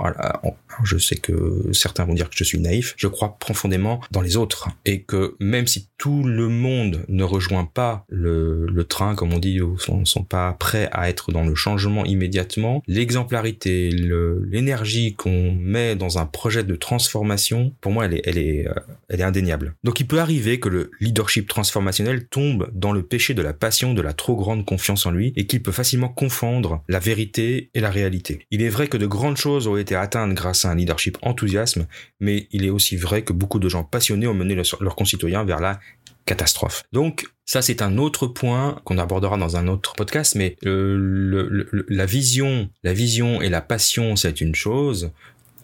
je 0.84 0.98
sais 0.98 1.16
que 1.16 1.72
certains 1.72 2.04
vont 2.04 2.14
dire 2.14 2.30
que 2.30 2.36
je 2.36 2.44
suis 2.44 2.60
naïf, 2.60 2.94
je 2.96 3.08
crois 3.08 3.36
profondément 3.40 4.00
dans 4.12 4.20
les 4.20 4.36
autres. 4.36 4.68
Et 4.84 5.02
que 5.02 5.34
même 5.40 5.66
si 5.66 5.88
tout 5.98 6.22
le 6.22 6.48
monde 6.48 7.04
ne 7.08 7.24
rejoint 7.24 7.64
pas 7.64 8.04
le, 8.08 8.84
train, 8.88 9.16
comme 9.16 9.32
on 9.32 9.38
dit, 9.40 9.60
ou 9.60 9.78
sont, 9.78 10.04
sont 10.04 10.22
pas 10.22 10.52
prêts 10.52 10.88
à 10.92 11.08
être 11.08 11.32
dans 11.32 11.44
le 11.44 11.56
changement 11.56 12.04
immédiatement, 12.04 12.82
l'exemplarité, 12.86 13.90
l'énergie 13.90 15.14
qu'on 15.14 15.52
met 15.52 15.96
dans 15.96 16.18
un 16.18 16.26
projet 16.26 16.62
de 16.62 16.76
transformation, 16.76 17.74
pour 17.80 17.90
moi, 17.90 18.11
elle 18.24 18.38
est, 18.38 18.68
euh, 18.68 18.74
elle 19.08 19.20
est, 19.20 19.24
indéniable. 19.24 19.74
Donc 19.84 20.00
il 20.00 20.06
peut 20.06 20.18
arriver 20.18 20.60
que 20.60 20.68
le 20.68 20.90
leadership 21.00 21.48
transformationnel 21.48 22.26
tombe 22.26 22.70
dans 22.74 22.92
le 22.92 23.02
péché 23.02 23.34
de 23.34 23.42
la 23.42 23.52
passion, 23.52 23.94
de 23.94 24.02
la 24.02 24.12
trop 24.12 24.36
grande 24.36 24.64
confiance 24.64 25.06
en 25.06 25.10
lui, 25.10 25.32
et 25.36 25.46
qu'il 25.46 25.62
peut 25.62 25.72
facilement 25.72 26.08
confondre 26.08 26.82
la 26.88 26.98
vérité 26.98 27.70
et 27.74 27.80
la 27.80 27.90
réalité. 27.90 28.46
Il 28.50 28.62
est 28.62 28.68
vrai 28.68 28.88
que 28.88 28.96
de 28.96 29.06
grandes 29.06 29.36
choses 29.36 29.66
ont 29.66 29.76
été 29.76 29.94
atteintes 29.94 30.34
grâce 30.34 30.64
à 30.64 30.70
un 30.70 30.74
leadership 30.74 31.18
enthousiasme, 31.22 31.86
mais 32.20 32.48
il 32.50 32.64
est 32.64 32.70
aussi 32.70 32.96
vrai 32.96 33.22
que 33.22 33.32
beaucoup 33.32 33.58
de 33.58 33.68
gens 33.68 33.84
passionnés 33.84 34.26
ont 34.26 34.34
mené 34.34 34.54
leurs 34.54 34.96
concitoyens 34.96 35.44
vers 35.44 35.60
la 35.60 35.80
catastrophe. 36.24 36.84
Donc 36.92 37.26
ça 37.44 37.62
c'est 37.62 37.82
un 37.82 37.98
autre 37.98 38.26
point 38.26 38.80
qu'on 38.84 38.98
abordera 38.98 39.36
dans 39.36 39.56
un 39.56 39.66
autre 39.68 39.94
podcast, 39.94 40.34
mais 40.34 40.56
euh, 40.64 41.66
la 41.88 42.06
vision, 42.06 42.70
la 42.82 42.92
vision 42.92 43.42
et 43.42 43.48
la 43.48 43.60
passion 43.60 44.16
c'est 44.16 44.40
une 44.40 44.54
chose, 44.54 45.10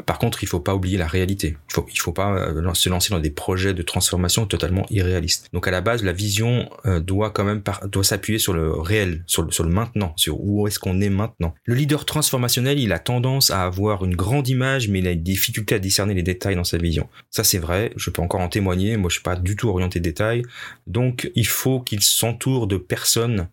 par 0.07 0.19
contre, 0.19 0.43
il 0.43 0.47
faut 0.47 0.61
pas 0.61 0.75
oublier 0.75 0.99
la 0.99 1.07
réalité. 1.07 1.57
Il 1.71 1.73
faut, 1.73 1.87
faut 1.97 2.13
pas 2.13 2.33
euh, 2.33 2.75
se 2.75 2.89
lancer 2.89 3.11
dans 3.11 3.21
des 3.21 3.31
projets 3.31 3.75
de 3.75 3.83
transformation 3.83 4.47
totalement 4.47 4.87
irréalistes. 4.91 5.49
Donc 5.53 5.67
à 5.69 5.71
la 5.71 5.81
base, 5.81 6.03
la 6.03 6.13
vision 6.13 6.69
euh, 6.87 7.01
doit 7.01 7.31
quand 7.31 7.45
même 7.45 7.63
doit 7.87 8.05
s'appuyer 8.05 8.39
sur 8.39 8.53
le 8.53 8.73
réel, 8.73 9.25
sur 9.27 9.43
le, 9.43 9.51
sur 9.51 9.65
le 9.65 9.71
maintenant, 9.71 10.13
sur 10.17 10.41
où 10.41 10.67
est-ce 10.67 10.79
qu'on 10.79 11.01
est 11.01 11.11
maintenant. 11.11 11.55
Le 11.65 11.75
leader 11.75 12.05
transformationnel, 12.05 12.79
il 12.79 12.93
a 12.93 12.99
tendance 12.99 13.51
à 13.51 13.65
avoir 13.65 14.05
une 14.05 14.17
grande 14.17 14.49
image, 14.49 14.89
mais 14.89 15.01
il 15.01 15.07
a 15.07 15.13
une 15.13 15.23
difficulté 15.23 15.75
à 15.75 15.79
discerner 15.79 16.15
les 16.15 16.23
détails 16.23 16.57
dans 16.57 16.65
sa 16.65 16.79
vision. 16.79 17.09
Ça 17.31 17.45
c'est 17.45 17.59
vrai, 17.59 17.93
je 17.97 18.11
peux 18.11 18.23
encore 18.23 18.41
en 18.41 18.49
témoigner. 18.49 18.97
Moi, 18.97 19.09
je 19.11 19.15
suis 19.15 19.23
pas 19.23 19.37
du 19.37 19.57
tout 19.57 19.69
orienté 19.69 20.01
détail. 20.01 20.43
Donc 20.87 21.31
il 21.35 21.47
faut 21.47 21.81
qu'il 21.81 22.03
s'entoure 22.03 22.67
de 22.67 22.77
personnes 22.77 23.49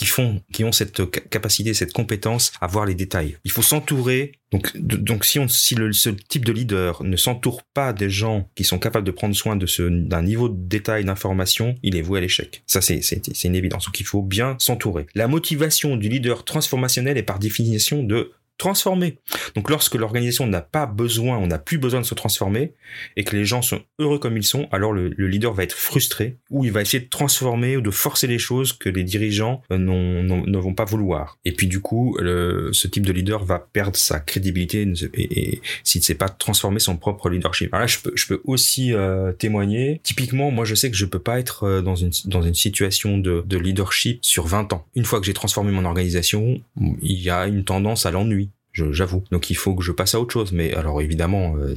qui 0.00 0.06
font, 0.06 0.40
qui 0.50 0.64
ont 0.64 0.72
cette 0.72 1.02
capacité, 1.28 1.74
cette 1.74 1.92
compétence 1.92 2.52
à 2.62 2.66
voir 2.66 2.86
les 2.86 2.94
détails. 2.94 3.36
Il 3.44 3.50
faut 3.50 3.60
s'entourer. 3.60 4.32
Donc, 4.50 4.74
donc 4.78 5.26
si 5.26 5.38
on, 5.38 5.46
si 5.46 5.74
le, 5.74 5.92
ce 5.92 6.08
type 6.08 6.46
de 6.46 6.52
leader 6.52 7.04
ne 7.04 7.16
s'entoure 7.18 7.62
pas 7.74 7.92
des 7.92 8.08
gens 8.08 8.48
qui 8.54 8.64
sont 8.64 8.78
capables 8.78 9.04
de 9.04 9.10
prendre 9.10 9.36
soin 9.36 9.56
de 9.56 9.66
ce, 9.66 9.82
d'un 9.82 10.22
niveau 10.22 10.48
de 10.48 10.56
détail 10.56 11.04
d'information, 11.04 11.74
il 11.82 11.96
est 11.96 12.00
voué 12.00 12.16
à 12.18 12.22
l'échec. 12.22 12.62
Ça, 12.66 12.80
c'est, 12.80 13.02
c'est, 13.02 13.20
c'est 13.34 13.48
une 13.48 13.54
évidence. 13.54 13.84
Donc, 13.84 14.00
il 14.00 14.06
faut 14.06 14.22
bien 14.22 14.56
s'entourer. 14.58 15.06
La 15.14 15.28
motivation 15.28 15.98
du 15.98 16.08
leader 16.08 16.46
transformationnel 16.46 17.18
est 17.18 17.22
par 17.22 17.38
définition 17.38 18.02
de 18.02 18.32
transformer. 18.60 19.18
Donc 19.56 19.70
lorsque 19.70 19.94
l'organisation 19.94 20.46
n'a 20.46 20.60
pas 20.60 20.86
besoin, 20.86 21.38
on 21.38 21.48
n'a 21.48 21.58
plus 21.58 21.78
besoin 21.78 22.00
de 22.00 22.06
se 22.06 22.14
transformer, 22.14 22.74
et 23.16 23.24
que 23.24 23.34
les 23.34 23.44
gens 23.44 23.62
sont 23.62 23.80
heureux 23.98 24.18
comme 24.18 24.36
ils 24.36 24.44
sont, 24.44 24.68
alors 24.70 24.92
le, 24.92 25.08
leader 25.08 25.52
va 25.54 25.64
être 25.64 25.76
frustré, 25.76 26.36
ou 26.50 26.64
il 26.64 26.72
va 26.72 26.82
essayer 26.82 27.02
de 27.02 27.08
transformer 27.08 27.76
ou 27.76 27.80
de 27.80 27.90
forcer 27.90 28.26
les 28.26 28.38
choses 28.38 28.72
que 28.72 28.88
les 28.88 29.02
dirigeants 29.02 29.62
euh, 29.72 29.78
ne 29.78 30.58
vont 30.58 30.74
pas 30.74 30.84
vouloir. 30.84 31.38
Et 31.44 31.52
puis 31.52 31.66
du 31.66 31.80
coup, 31.80 32.16
ce 32.20 32.86
type 32.86 33.06
de 33.06 33.12
leader 33.12 33.44
va 33.44 33.58
perdre 33.58 33.96
sa 33.96 34.20
crédibilité 34.20 34.86
et, 35.14 35.60
s'il 35.84 36.00
ne 36.00 36.04
sait 36.04 36.14
pas 36.14 36.28
transformer 36.28 36.80
son 36.80 36.96
propre 36.96 37.30
leadership. 37.30 37.72
Alors 37.72 37.82
là, 37.82 37.86
je 37.86 37.98
peux, 37.98 38.12
je 38.14 38.26
peux 38.26 38.40
aussi 38.44 38.92
euh, 38.92 39.32
témoigner. 39.32 40.00
Typiquement, 40.02 40.50
moi 40.50 40.64
je 40.64 40.74
sais 40.74 40.90
que 40.90 40.96
je 40.96 41.06
peux 41.06 41.18
pas 41.18 41.38
être 41.38 41.64
euh, 41.64 41.82
dans 41.82 41.96
une, 41.96 42.10
dans 42.26 42.42
une 42.42 42.54
situation 42.54 43.18
de, 43.18 43.42
de 43.46 43.58
leadership 43.58 44.18
sur 44.22 44.46
20 44.46 44.72
ans. 44.72 44.86
Une 44.94 45.04
fois 45.04 45.20
que 45.20 45.26
j'ai 45.26 45.34
transformé 45.34 45.72
mon 45.72 45.84
organisation, 45.84 46.60
il 47.02 47.20
y 47.20 47.30
a 47.30 47.46
une 47.46 47.64
tendance 47.64 48.06
à 48.06 48.10
l'ennui 48.10 48.49
j'avoue. 48.92 49.22
Donc 49.30 49.50
il 49.50 49.56
faut 49.56 49.74
que 49.74 49.82
je 49.82 49.92
passe 49.92 50.14
à 50.14 50.20
autre 50.20 50.32
chose. 50.32 50.52
Mais 50.52 50.72
alors 50.74 51.00
évidemment, 51.00 51.56
euh, 51.56 51.74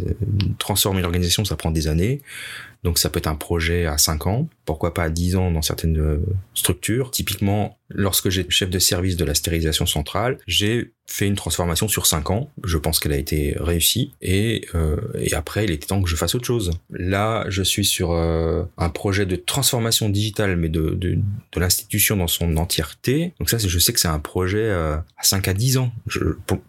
transformer 0.57 1.01
l'organisation, 1.01 1.45
ça 1.45 1.55
prend 1.55 1.71
des 1.71 1.87
années. 1.87 2.21
Donc 2.83 2.99
ça 2.99 3.09
peut 3.09 3.19
être 3.19 3.27
un 3.27 3.35
projet 3.35 3.85
à 3.85 3.97
5 3.97 4.27
ans, 4.27 4.47
pourquoi 4.65 4.93
pas 4.93 5.03
à 5.03 5.09
10 5.09 5.35
ans 5.37 5.51
dans 5.51 5.61
certaines 5.61 5.99
euh, 5.99 6.19
structures. 6.53 7.11
Typiquement, 7.11 7.77
lorsque 7.89 8.29
j'étais 8.29 8.49
chef 8.49 8.69
de 8.69 8.79
service 8.79 9.15
de 9.15 9.25
la 9.25 9.35
stérilisation 9.35 9.85
centrale, 9.85 10.37
j'ai 10.47 10.91
fait 11.05 11.27
une 11.27 11.35
transformation 11.35 11.87
sur 11.87 12.05
5 12.05 12.29
ans. 12.29 12.49
Je 12.63 12.77
pense 12.77 12.99
qu'elle 12.99 13.11
a 13.11 13.17
été 13.17 13.55
réussie. 13.59 14.13
Et, 14.21 14.65
euh, 14.73 14.97
et 15.19 15.33
après, 15.33 15.65
il 15.65 15.71
était 15.71 15.87
temps 15.87 16.01
que 16.01 16.09
je 16.09 16.15
fasse 16.15 16.33
autre 16.33 16.45
chose. 16.45 16.71
Là, 16.89 17.45
je 17.49 17.61
suis 17.61 17.85
sur 17.85 18.11
euh, 18.11 18.63
un 18.77 18.89
projet 18.89 19.25
de 19.25 19.35
transformation 19.35 20.09
digitale, 20.09 20.55
mais 20.55 20.69
de, 20.69 20.91
de, 20.91 21.15
de 21.15 21.59
l'institution 21.59 22.17
dans 22.17 22.27
son 22.27 22.55
entièreté. 22.57 23.33
Donc 23.39 23.49
ça, 23.49 23.57
je 23.57 23.79
sais 23.79 23.93
que 23.93 23.99
c'est 23.99 24.07
un 24.07 24.19
projet 24.19 24.71
à 24.71 25.03
5 25.21 25.47
à 25.49 25.53
10 25.53 25.77
ans. 25.77 25.91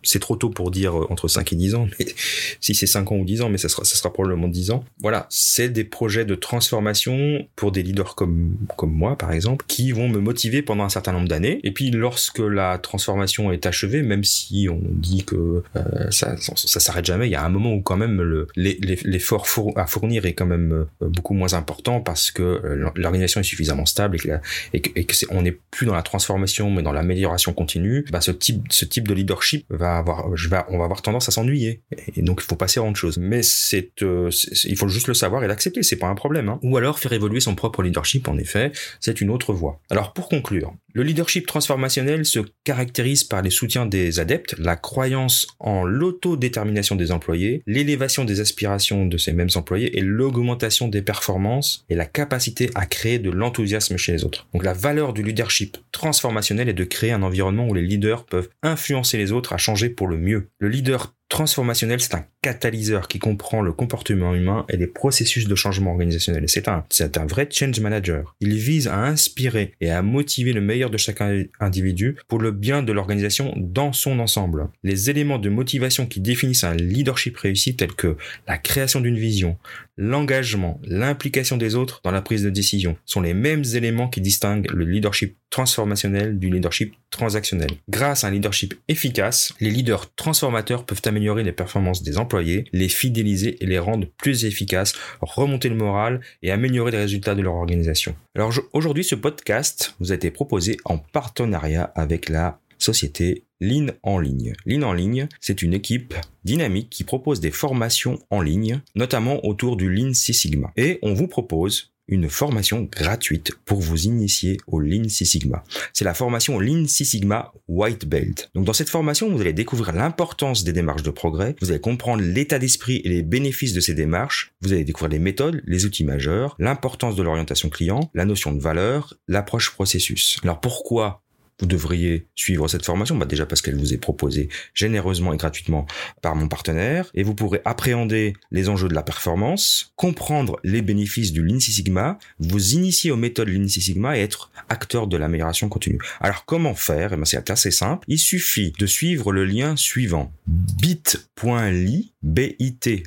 C'est 0.02 0.18
trop 0.18 0.36
tôt 0.36 0.50
pour 0.50 0.70
dire 0.70 0.94
entre 1.10 1.28
5 1.28 1.52
et 1.52 1.56
10 1.56 1.74
ans. 1.76 1.88
Mais 1.98 2.06
si 2.60 2.74
c'est 2.74 2.86
5 2.86 3.12
ans 3.12 3.16
ou 3.16 3.24
10 3.24 3.42
ans, 3.42 3.48
mais 3.48 3.58
ça 3.58 3.68
sera, 3.68 3.84
ça 3.84 3.96
sera 3.96 4.12
probablement 4.12 4.48
10 4.48 4.72
ans. 4.72 4.84
Voilà, 5.00 5.26
c'est 5.30 5.68
des 5.68 5.84
projets 5.84 6.03
de 6.04 6.34
transformation 6.34 7.48
pour 7.56 7.72
des 7.72 7.82
leaders 7.82 8.14
comme, 8.14 8.56
comme 8.76 8.92
moi, 8.92 9.16
par 9.16 9.32
exemple, 9.32 9.64
qui 9.66 9.92
vont 9.92 10.08
me 10.08 10.18
motiver 10.18 10.62
pendant 10.62 10.84
un 10.84 10.88
certain 10.88 11.12
nombre 11.12 11.28
d'années. 11.28 11.60
Et 11.64 11.72
puis, 11.72 11.90
lorsque 11.90 12.38
la 12.38 12.78
transformation 12.78 13.50
est 13.52 13.66
achevée, 13.66 14.02
même 14.02 14.24
si 14.24 14.68
on 14.70 14.80
dit 14.82 15.24
que 15.24 15.62
euh, 15.76 16.10
ça, 16.10 16.36
ça, 16.36 16.80
s'arrête 16.80 17.04
jamais, 17.04 17.26
il 17.26 17.30
y 17.30 17.36
a 17.36 17.44
un 17.44 17.48
moment 17.48 17.72
où 17.72 17.80
quand 17.80 17.96
même 17.96 18.46
l'effort 18.56 19.46
à 19.76 19.86
fournir 19.86 20.26
est 20.26 20.34
quand 20.34 20.46
même 20.46 20.86
euh, 21.02 21.08
beaucoup 21.08 21.34
moins 21.34 21.54
important 21.54 22.00
parce 22.00 22.30
que 22.30 22.42
euh, 22.42 22.90
l'organisation 22.94 23.40
est 23.40 23.44
suffisamment 23.44 23.86
stable 23.86 24.16
et 24.16 24.80
que, 24.80 24.90
et 24.94 25.04
que, 25.04 25.14
on 25.30 25.42
n'est 25.42 25.58
plus 25.70 25.86
dans 25.86 25.94
la 25.94 26.02
transformation 26.02 26.70
mais 26.70 26.82
dans 26.82 26.92
l'amélioration 26.92 27.52
continue. 27.52 28.04
Bah, 28.10 28.20
ce 28.20 28.30
type, 28.30 28.64
ce 28.70 28.84
type 28.84 29.08
de 29.08 29.14
leadership 29.14 29.64
va 29.70 29.96
avoir, 29.96 30.36
je 30.36 30.48
vais, 30.48 30.58
on 30.68 30.78
va 30.78 30.84
avoir 30.84 31.02
tendance 31.02 31.28
à 31.28 31.32
s'ennuyer 31.32 31.80
et 32.14 32.22
donc 32.22 32.40
il 32.42 32.46
faut 32.46 32.56
passer 32.56 32.80
à 32.80 32.82
autre 32.82 32.96
chose. 32.96 33.18
Mais 33.18 33.42
c'est, 33.42 33.90
il 34.00 34.76
faut 34.76 34.88
juste 34.88 35.08
le 35.08 35.14
savoir 35.14 35.42
et 35.44 35.48
l'accepter, 35.48 35.82
c'est 35.94 36.00
pas 36.00 36.08
un 36.08 36.16
problème. 36.16 36.48
Hein. 36.48 36.58
Ou 36.62 36.76
alors 36.76 36.98
faire 36.98 37.12
évoluer 37.12 37.38
son 37.38 37.54
propre 37.54 37.82
leadership, 37.82 38.26
en 38.26 38.36
effet, 38.36 38.72
c'est 38.98 39.20
une 39.20 39.30
autre 39.30 39.52
voie. 39.52 39.80
Alors 39.90 40.12
pour 40.12 40.28
conclure, 40.28 40.74
le 40.92 41.04
leadership 41.04 41.46
transformationnel 41.46 42.24
se 42.24 42.40
caractérise 42.64 43.22
par 43.22 43.42
les 43.42 43.50
soutiens 43.50 43.86
des 43.86 44.18
adeptes, 44.18 44.56
la 44.58 44.74
croyance 44.74 45.46
en 45.60 45.84
l'autodétermination 45.84 46.96
des 46.96 47.12
employés, 47.12 47.62
l'élévation 47.66 48.24
des 48.24 48.40
aspirations 48.40 49.06
de 49.06 49.16
ces 49.16 49.32
mêmes 49.32 49.50
employés 49.54 49.96
et 49.96 50.00
l'augmentation 50.00 50.88
des 50.88 51.02
performances 51.02 51.84
et 51.88 51.94
la 51.94 52.06
capacité 52.06 52.70
à 52.74 52.86
créer 52.86 53.20
de 53.20 53.30
l'enthousiasme 53.30 53.96
chez 53.96 54.12
les 54.12 54.24
autres. 54.24 54.48
Donc 54.52 54.64
la 54.64 54.72
valeur 54.72 55.12
du 55.12 55.22
leadership 55.22 55.76
transformationnel 55.92 56.68
est 56.68 56.74
de 56.74 56.84
créer 56.84 57.12
un 57.12 57.22
environnement 57.22 57.68
où 57.68 57.74
les 57.74 57.82
leaders 57.82 58.24
peuvent 58.24 58.48
influencer 58.64 59.16
les 59.16 59.30
autres 59.30 59.52
à 59.52 59.58
changer 59.58 59.90
pour 59.90 60.08
le 60.08 60.18
mieux. 60.18 60.48
Le 60.58 60.68
leader 60.68 61.14
transformationnel, 61.34 62.00
c'est 62.00 62.14
un 62.14 62.24
catalyseur 62.42 63.08
qui 63.08 63.18
comprend 63.18 63.60
le 63.60 63.72
comportement 63.72 64.36
humain 64.36 64.64
et 64.68 64.76
les 64.76 64.86
processus 64.86 65.48
de 65.48 65.54
changement 65.56 65.90
organisationnel. 65.90 66.44
C'est 66.46 66.68
un, 66.68 66.84
c'est 66.90 67.18
un 67.18 67.26
vrai 67.26 67.48
change 67.50 67.80
manager. 67.80 68.36
Il 68.38 68.54
vise 68.54 68.86
à 68.86 69.00
inspirer 69.00 69.72
et 69.80 69.90
à 69.90 70.00
motiver 70.00 70.52
le 70.52 70.60
meilleur 70.60 70.90
de 70.90 70.96
chaque 70.96 71.20
individu 71.58 72.16
pour 72.28 72.38
le 72.38 72.52
bien 72.52 72.84
de 72.84 72.92
l'organisation 72.92 73.52
dans 73.56 73.92
son 73.92 74.20
ensemble. 74.20 74.68
Les 74.84 75.10
éléments 75.10 75.38
de 75.38 75.48
motivation 75.48 76.06
qui 76.06 76.20
définissent 76.20 76.62
un 76.62 76.74
leadership 76.74 77.36
réussi 77.36 77.74
tels 77.74 77.94
que 77.94 78.16
la 78.46 78.56
création 78.56 79.00
d'une 79.00 79.18
vision, 79.18 79.58
l'engagement, 79.96 80.80
l'implication 80.84 81.56
des 81.56 81.74
autres 81.74 82.00
dans 82.04 82.10
la 82.10 82.22
prise 82.22 82.42
de 82.42 82.50
décision 82.50 82.96
sont 83.04 83.20
les 83.20 83.34
mêmes 83.34 83.64
éléments 83.74 84.08
qui 84.08 84.20
distinguent 84.20 84.70
le 84.70 84.84
leadership 84.84 85.36
transformationnel 85.50 86.38
du 86.38 86.50
leadership 86.50 86.94
transactionnel. 87.10 87.70
Grâce 87.88 88.24
à 88.24 88.26
un 88.26 88.30
leadership 88.32 88.74
efficace, 88.88 89.54
les 89.60 89.70
leaders 89.70 90.12
transformateurs 90.16 90.84
peuvent 90.84 91.02
améliorer 91.04 91.44
les 91.44 91.52
performances 91.52 92.02
des 92.02 92.18
employés, 92.18 92.64
les 92.72 92.88
fidéliser 92.88 93.62
et 93.62 93.66
les 93.66 93.78
rendre 93.78 94.08
plus 94.18 94.44
efficaces, 94.46 94.94
remonter 95.20 95.68
le 95.68 95.76
moral 95.76 96.20
et 96.42 96.50
améliorer 96.50 96.90
les 96.90 96.98
résultats 96.98 97.36
de 97.36 97.42
leur 97.42 97.54
organisation. 97.54 98.16
Alors 98.34 98.52
aujourd'hui, 98.72 99.04
ce 99.04 99.14
podcast 99.14 99.94
vous 100.00 100.10
a 100.10 100.16
été 100.16 100.32
proposé 100.32 100.76
en 100.84 100.98
partenariat 100.98 101.92
avec 101.94 102.28
la 102.28 102.58
société 102.84 103.44
Lean 103.60 103.86
en 104.02 104.18
ligne. 104.18 104.52
Lean 104.66 104.82
en 104.82 104.92
ligne, 104.92 105.28
c'est 105.40 105.62
une 105.62 105.74
équipe 105.74 106.14
dynamique 106.44 106.90
qui 106.90 107.04
propose 107.04 107.40
des 107.40 107.50
formations 107.50 108.18
en 108.30 108.40
ligne, 108.40 108.80
notamment 108.94 109.44
autour 109.46 109.76
du 109.76 109.90
Lean 109.90 110.12
Six 110.12 110.34
Sigma. 110.34 110.72
Et 110.76 110.98
on 111.02 111.14
vous 111.14 111.28
propose 111.28 111.94
une 112.06 112.28
formation 112.28 112.82
gratuite 112.82 113.52
pour 113.64 113.80
vous 113.80 114.04
initier 114.04 114.58
au 114.66 114.80
Lean 114.80 115.08
Six 115.08 115.26
Sigma. 115.26 115.64
C'est 115.92 116.04
la 116.04 116.14
formation 116.14 116.58
Lean 116.58 116.86
Six 116.86 117.06
Sigma 117.06 117.52
White 117.66 118.06
Belt. 118.06 118.50
Donc 118.54 118.64
dans 118.64 118.72
cette 118.72 118.90
formation, 118.90 119.30
vous 119.30 119.40
allez 119.40 119.52
découvrir 119.52 119.92
l'importance 119.94 120.64
des 120.64 120.72
démarches 120.72 121.02
de 121.02 121.10
progrès, 121.10 121.56
vous 121.60 121.70
allez 121.70 121.80
comprendre 121.80 122.22
l'état 122.22 122.58
d'esprit 122.58 123.00
et 123.04 123.08
les 123.08 123.22
bénéfices 123.22 123.72
de 123.72 123.80
ces 123.80 123.94
démarches, 123.94 124.52
vous 124.60 124.72
allez 124.72 124.84
découvrir 124.84 125.12
les 125.12 125.18
méthodes, 125.18 125.62
les 125.64 125.86
outils 125.86 126.04
majeurs, 126.04 126.56
l'importance 126.58 127.16
de 127.16 127.22
l'orientation 127.22 127.70
client, 127.70 128.10
la 128.12 128.26
notion 128.26 128.52
de 128.52 128.60
valeur, 128.60 129.14
l'approche 129.26 129.70
processus. 129.70 130.38
Alors 130.42 130.60
pourquoi 130.60 131.23
vous 131.60 131.66
devriez 131.66 132.26
suivre 132.34 132.68
cette 132.68 132.84
formation 132.84 133.16
bah 133.16 133.26
Déjà 133.26 133.46
parce 133.46 133.62
qu'elle 133.62 133.76
vous 133.76 133.94
est 133.94 133.98
proposée 133.98 134.48
généreusement 134.74 135.32
et 135.32 135.36
gratuitement 135.36 135.86
par 136.22 136.34
mon 136.36 136.48
partenaire, 136.48 137.10
et 137.14 137.22
vous 137.22 137.34
pourrez 137.34 137.60
appréhender 137.64 138.34
les 138.50 138.68
enjeux 138.68 138.88
de 138.88 138.94
la 138.94 139.02
performance, 139.02 139.92
comprendre 139.96 140.58
les 140.64 140.82
bénéfices 140.82 141.32
du 141.32 141.42
Lean 141.42 141.60
Six 141.60 141.72
Sigma, 141.72 142.18
vous 142.38 142.72
initier 142.72 143.10
aux 143.10 143.16
méthodes 143.16 143.48
Lean 143.48 143.68
Six 143.68 143.82
Sigma 143.82 144.18
et 144.18 144.22
être 144.22 144.50
acteur 144.68 145.06
de 145.06 145.16
l'amélioration 145.16 145.68
continue. 145.68 145.98
Alors 146.20 146.44
comment 146.44 146.74
faire? 146.74 147.12
Eh 147.12 147.16
ben, 147.16 147.24
C'est 147.24 147.50
assez 147.50 147.70
simple. 147.70 148.04
Il 148.08 148.18
suffit 148.18 148.72
de 148.78 148.86
suivre 148.86 149.32
le 149.32 149.44
lien 149.44 149.76
suivant 149.76 150.32
bit.ly 150.46 152.12
bit.ly 152.22 153.04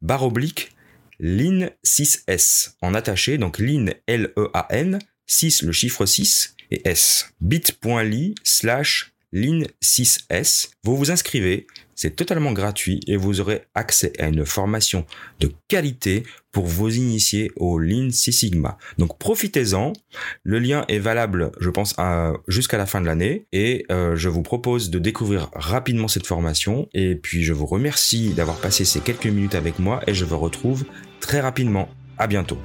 barre 0.00 0.24
oblique 0.24 0.72
Lean 1.20 1.70
6S 1.84 2.74
en 2.80 2.94
attaché, 2.94 3.38
donc 3.38 3.58
Lean 3.58 3.86
L-E-A-N, 4.06 5.00
6 5.26 5.62
le 5.62 5.72
chiffre 5.72 6.06
6 6.06 6.54
et 6.70 6.88
S. 6.88 7.30
bit.ly 7.40 8.34
slash 8.42 9.12
lean6s. 9.32 10.70
Vous 10.84 10.96
vous 10.96 11.10
inscrivez, 11.10 11.66
c'est 11.94 12.14
totalement 12.14 12.52
gratuit 12.52 13.00
et 13.06 13.16
vous 13.16 13.40
aurez 13.40 13.62
accès 13.74 14.12
à 14.18 14.28
une 14.28 14.46
formation 14.46 15.04
de 15.40 15.50
qualité 15.68 16.22
pour 16.52 16.66
vous 16.66 16.94
initier 16.96 17.50
au 17.56 17.78
Lean 17.78 18.10
Six 18.10 18.32
Sigma. 18.32 18.78
Donc 18.98 19.18
profitez-en. 19.18 19.92
Le 20.44 20.58
lien 20.58 20.84
est 20.88 20.98
valable, 20.98 21.52
je 21.60 21.70
pense, 21.70 21.94
jusqu'à 22.46 22.78
la 22.78 22.86
fin 22.86 23.00
de 23.00 23.06
l'année 23.06 23.46
et 23.52 23.84
euh, 23.90 24.16
je 24.16 24.28
vous 24.28 24.42
propose 24.42 24.90
de 24.90 24.98
découvrir 24.98 25.50
rapidement 25.52 26.08
cette 26.08 26.26
formation. 26.26 26.88
Et 26.94 27.16
puis 27.16 27.42
je 27.42 27.52
vous 27.52 27.66
remercie 27.66 28.30
d'avoir 28.30 28.58
passé 28.58 28.84
ces 28.84 29.00
quelques 29.00 29.26
minutes 29.26 29.54
avec 29.54 29.78
moi 29.78 30.00
et 30.06 30.14
je 30.14 30.24
vous 30.24 30.38
retrouve 30.38 30.84
très 31.20 31.40
rapidement. 31.40 31.88
À 32.20 32.26
bientôt. 32.26 32.58